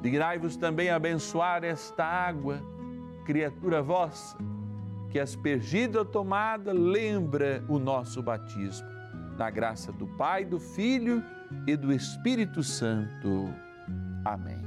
Digrai-vos 0.00 0.56
também 0.56 0.90
abençoar 0.90 1.64
esta 1.64 2.04
água, 2.04 2.62
criatura 3.24 3.82
vossa, 3.82 4.38
que 5.10 5.18
aspergida 5.18 5.98
ou 5.98 6.04
tomada 6.04 6.72
lembra 6.72 7.64
o 7.68 7.78
nosso 7.78 8.22
batismo 8.22 8.97
na 9.38 9.48
graça 9.48 9.92
do 9.92 10.06
Pai, 10.06 10.44
do 10.44 10.58
Filho 10.58 11.22
e 11.66 11.76
do 11.76 11.92
Espírito 11.92 12.62
Santo. 12.62 13.48
Amém. 14.24 14.60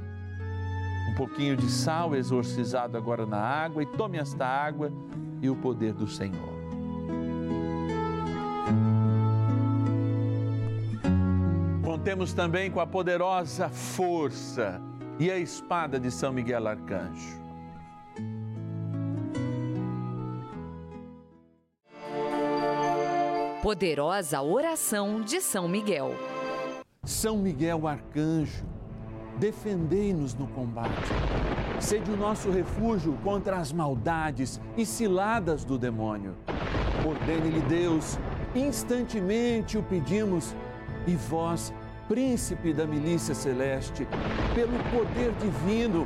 Um 1.10 1.14
pouquinho 1.14 1.54
de 1.54 1.70
sal 1.70 2.16
exorcizado 2.16 2.96
agora 2.96 3.26
na 3.26 3.38
água 3.38 3.82
e 3.82 3.86
tome 3.86 4.16
esta 4.16 4.46
água 4.46 4.90
e 5.42 5.50
o 5.50 5.56
poder 5.56 5.92
do 5.92 6.06
Senhor. 6.06 6.52
Contemos 11.84 12.32
também 12.32 12.70
com 12.70 12.80
a 12.80 12.86
poderosa 12.86 13.68
força 13.68 14.80
e 15.18 15.30
a 15.30 15.38
espada 15.38 16.00
de 16.00 16.10
São 16.10 16.32
Miguel 16.32 16.66
Arcanjo. 16.66 17.41
Poderosa 23.62 24.42
oração 24.42 25.20
de 25.20 25.40
São 25.40 25.68
Miguel. 25.68 26.16
São 27.04 27.38
Miguel 27.38 27.86
Arcanjo, 27.86 28.66
defendei-nos 29.38 30.34
no 30.34 30.48
combate. 30.48 30.90
Sede 31.78 32.10
o 32.10 32.16
nosso 32.16 32.50
refúgio 32.50 33.16
contra 33.22 33.58
as 33.58 33.72
maldades 33.72 34.60
e 34.76 34.84
ciladas 34.84 35.64
do 35.64 35.78
demônio. 35.78 36.34
Ordene-lhe 37.06 37.60
Deus, 37.60 38.18
instantemente 38.52 39.78
o 39.78 39.82
pedimos, 39.84 40.56
e 41.06 41.14
vós, 41.14 41.72
príncipe 42.08 42.72
da 42.72 42.84
milícia 42.84 43.32
celeste, 43.32 44.08
pelo 44.56 44.76
poder 44.90 45.30
divino, 45.40 46.04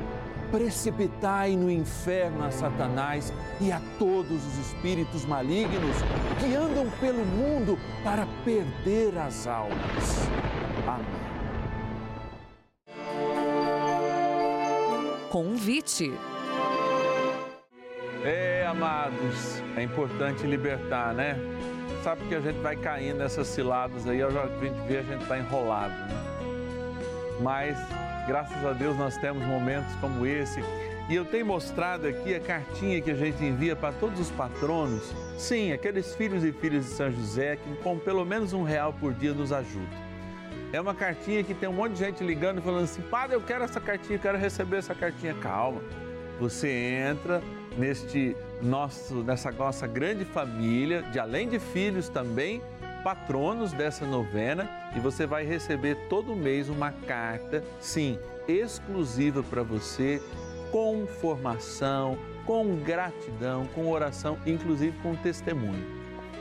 precipitai 0.51 1.57
no 1.57 1.71
inferno 1.71 2.45
a 2.45 2.51
Satanás 2.51 3.33
e 3.61 3.73
a 3.73 3.81
todos 3.99 4.45
os 4.47 4.59
espíritos 4.59 5.25
malignos 5.25 5.97
que 6.39 6.55
andam 6.55 6.91
pelo 7.01 7.25
mundo 7.25 7.79
para 8.05 8.27
perder 8.45 9.17
as 9.19 9.47
almas. 9.47 10.29
Amém. 10.87 11.27
Convite. 15.31 16.13
É, 18.25 18.67
amados, 18.67 19.63
é 19.77 19.83
importante 19.83 20.47
libertar, 20.47 21.13
né? 21.13 21.37
Sabe 22.03 22.27
que 22.29 22.35
a 22.35 22.41
gente 22.41 22.59
vai 22.61 22.77
caindo 22.77 23.19
nessas 23.19 23.47
ciladas 23.49 24.09
aí, 24.09 24.23
a 24.23 24.31
gente 24.31 24.89
vê 24.89 24.99
a 24.99 25.03
gente 25.03 25.23
está 25.23 25.39
enrolado, 25.39 25.93
né? 25.93 26.37
Mas 27.41 27.79
Graças 28.27 28.65
a 28.65 28.73
Deus 28.73 28.97
nós 28.97 29.17
temos 29.17 29.47
momentos 29.47 29.95
como 30.01 30.27
esse. 30.27 30.61
E 31.09 31.15
eu 31.15 31.25
tenho 31.25 31.47
mostrado 31.47 32.09
aqui 32.09 32.35
a 32.35 32.41
cartinha 32.41 33.01
que 33.01 33.11
a 33.11 33.15
gente 33.15 33.45
envia 33.45 33.77
para 33.77 33.93
todos 33.93 34.19
os 34.19 34.31
patronos. 34.33 35.15
Sim, 35.39 35.71
aqueles 35.71 36.15
filhos 36.17 36.43
e 36.43 36.51
filhas 36.51 36.87
de 36.87 36.91
São 36.91 37.12
José 37.12 37.57
que 37.57 37.77
com 37.77 37.97
pelo 37.97 38.25
menos 38.25 38.53
um 38.53 38.65
real 38.65 38.93
por 38.93 39.15
dia 39.15 39.33
nos 39.33 39.53
ajudam. 39.53 40.07
É 40.73 40.81
uma 40.81 40.95
cartinha 40.95 41.45
que 41.45 41.55
tem 41.55 41.69
um 41.69 41.73
monte 41.73 41.93
de 41.93 42.01
gente 42.01 42.25
ligando 42.25 42.59
e 42.59 42.61
falando 42.61 42.85
assim: 42.85 43.03
Padre, 43.03 43.37
eu 43.37 43.41
quero 43.41 43.62
essa 43.62 43.81
cartinha, 43.81 44.17
eu 44.17 44.21
quero 44.21 44.37
receber 44.37 44.79
essa 44.79 44.95
cartinha. 44.95 45.33
Calma. 45.35 45.81
Você 46.41 46.69
entra 46.69 47.41
neste 47.79 48.37
nosso, 48.61 49.23
nessa 49.23 49.53
nossa 49.53 49.87
grande 49.87 50.25
família, 50.25 51.03
de 51.03 51.21
além 51.21 51.49
de 51.49 51.61
filhos 51.61 52.09
também, 52.09 52.61
patronos 53.07 53.73
dessa 53.73 54.05
novena 54.05 54.69
e 54.97 54.99
você 54.99 55.29
vai 55.29 55.45
receber 55.45 55.95
todo 56.09 56.35
mês 56.35 56.69
uma 56.69 56.90
carta, 56.90 57.62
sim, 57.79 58.19
exclusiva 58.49 59.45
para 59.45 59.62
você, 59.62 60.21
com 60.73 61.07
formação, 61.07 62.19
com 62.45 62.75
gratidão, 62.79 63.64
com 63.69 63.88
oração, 63.88 64.37
inclusive 64.45 64.99
com 65.05 65.14
testemunho. 65.14 65.87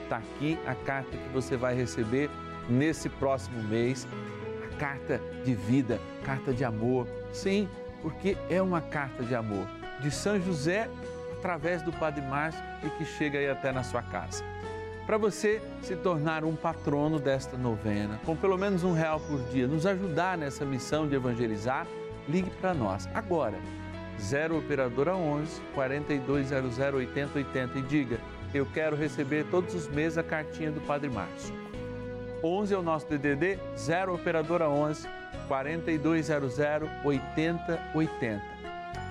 Está 0.01 0.17
aqui 0.17 0.57
a 0.65 0.73
carta 0.73 1.15
que 1.15 1.29
você 1.29 1.55
vai 1.55 1.75
receber 1.75 2.31
nesse 2.67 3.09
próximo 3.09 3.61
mês, 3.61 4.07
a 4.63 4.75
carta 4.77 5.21
de 5.43 5.53
vida, 5.53 5.99
carta 6.23 6.51
de 6.51 6.65
amor. 6.65 7.07
Sim, 7.31 7.69
porque 8.01 8.35
é 8.49 8.59
uma 8.59 8.81
carta 8.81 9.21
de 9.23 9.35
amor 9.35 9.67
de 10.01 10.09
São 10.09 10.41
José 10.41 10.89
através 11.37 11.83
do 11.83 11.93
Padre 11.93 12.23
Márcio 12.23 12.63
e 12.83 12.89
que 12.89 13.05
chega 13.05 13.37
aí 13.37 13.47
até 13.47 13.71
na 13.71 13.83
sua 13.83 14.01
casa. 14.01 14.43
Para 15.05 15.19
você 15.19 15.61
se 15.83 15.95
tornar 15.95 16.43
um 16.43 16.55
patrono 16.55 17.19
desta 17.19 17.55
novena, 17.55 18.19
com 18.25 18.35
pelo 18.35 18.57
menos 18.57 18.83
um 18.83 18.91
real 18.91 19.19
por 19.19 19.39
dia, 19.49 19.67
nos 19.67 19.85
ajudar 19.85 20.35
nessa 20.35 20.65
missão 20.65 21.07
de 21.07 21.13
evangelizar, 21.13 21.85
ligue 22.27 22.49
para 22.49 22.73
nós 22.73 23.07
agora. 23.13 23.55
0 24.19 24.57
Operadora 24.57 25.15
11 25.15 25.61
4200 25.75 26.79
8080 26.79 27.77
e 27.77 27.81
diga: 27.83 28.19
Eu 28.51 28.65
quero 28.65 28.95
receber 28.95 29.45
todos 29.51 29.75
os 29.75 29.87
meses 29.87 30.17
a 30.17 30.23
cartinha 30.23 30.71
do 30.71 30.81
Padre 30.81 31.09
Márcio. 31.09 31.53
11 32.43 32.73
é 32.73 32.77
o 32.77 32.81
nosso 32.81 33.05
DDD 33.05 33.59
0 33.77 34.15
Operadora 34.15 34.67
11 34.67 35.07
4200 35.47 36.57
8080. 37.03 38.41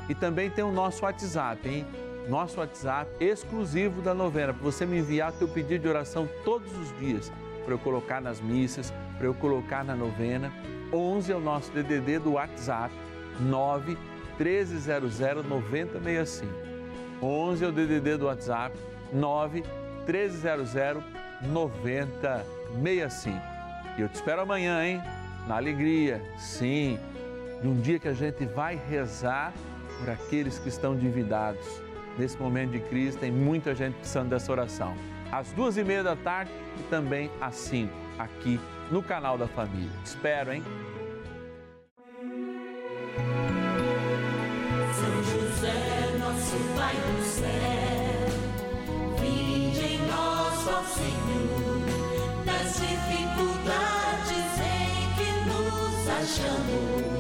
E 0.08 0.14
também 0.14 0.50
tem 0.50 0.64
o 0.64 0.72
nosso 0.72 1.04
WhatsApp, 1.04 1.68
hein? 1.68 1.86
Nosso 2.28 2.60
WhatsApp 2.60 3.10
exclusivo 3.20 4.00
da 4.00 4.14
novena, 4.14 4.52
para 4.54 4.62
você 4.62 4.86
me 4.86 4.98
enviar 4.98 5.32
teu 5.32 5.48
pedido 5.48 5.82
de 5.82 5.88
oração 5.88 6.28
todos 6.44 6.76
os 6.76 6.96
dias, 6.98 7.30
para 7.64 7.74
eu 7.74 7.78
colocar 7.78 8.20
nas 8.20 8.40
missas, 8.40 8.92
para 9.18 9.26
eu 9.26 9.34
colocar 9.34 9.84
na 9.84 9.94
novena. 9.94 10.52
11 10.92 11.32
é 11.32 11.36
o 11.36 11.40
nosso 11.40 11.70
DDD 11.72 12.18
do 12.20 12.32
WhatsApp, 12.32 12.94
9 13.40 13.96
1300 14.38 15.18
9065. 15.48 16.52
11 17.22 17.64
é 17.64 17.68
o 17.68 17.72
DDD 17.72 18.16
do 18.16 18.26
WhatsApp, 18.26 18.76
9 19.12 19.62
1300 20.06 20.74
9065. 21.42 23.40
E 23.96 24.02
eu 24.02 24.08
te 24.08 24.14
espero 24.14 24.42
amanhã, 24.42 24.84
hein? 24.84 25.00
Na 25.46 25.56
alegria, 25.56 26.22
sim, 26.38 26.98
num 27.62 27.80
dia 27.80 27.98
que 27.98 28.08
a 28.08 28.14
gente 28.14 28.44
vai 28.46 28.80
rezar 28.88 29.52
por 29.98 30.08
aqueles 30.10 30.58
que 30.58 30.68
estão 30.68 30.94
endividados 30.94 31.83
nesse 32.18 32.38
momento 32.38 32.70
de 32.72 32.80
crise, 32.80 33.16
tem 33.18 33.30
muita 33.30 33.74
gente 33.74 33.94
precisando 33.94 34.30
dessa 34.30 34.50
oração. 34.50 34.94
Às 35.32 35.52
duas 35.52 35.76
e 35.76 35.84
meia 35.84 36.02
da 36.02 36.16
tarde 36.16 36.50
e 36.78 36.82
também 36.84 37.30
às 37.40 37.54
cinco, 37.56 37.92
aqui 38.18 38.60
no 38.90 39.02
canal 39.02 39.36
da 39.36 39.48
Família. 39.48 39.90
Espero, 40.04 40.52
hein? 40.52 40.62
São 44.94 45.22
José, 45.24 46.16
nosso 46.18 46.56
Pai 46.76 46.94
do 46.94 47.22
céu, 47.22 48.28
vinde 49.20 49.80
em 49.80 49.98
nós, 50.06 50.68
ó 50.68 50.82
Senhor, 50.84 51.80
nas 52.44 52.74
dificuldades 52.78 54.58
em 54.60 55.14
que 55.16 55.28
nos 55.48 56.08
achamos. 56.08 57.14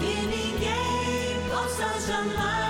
Que 0.00 0.14
ninguém 0.26 1.48
possa 1.48 1.86
jamais 2.06 2.63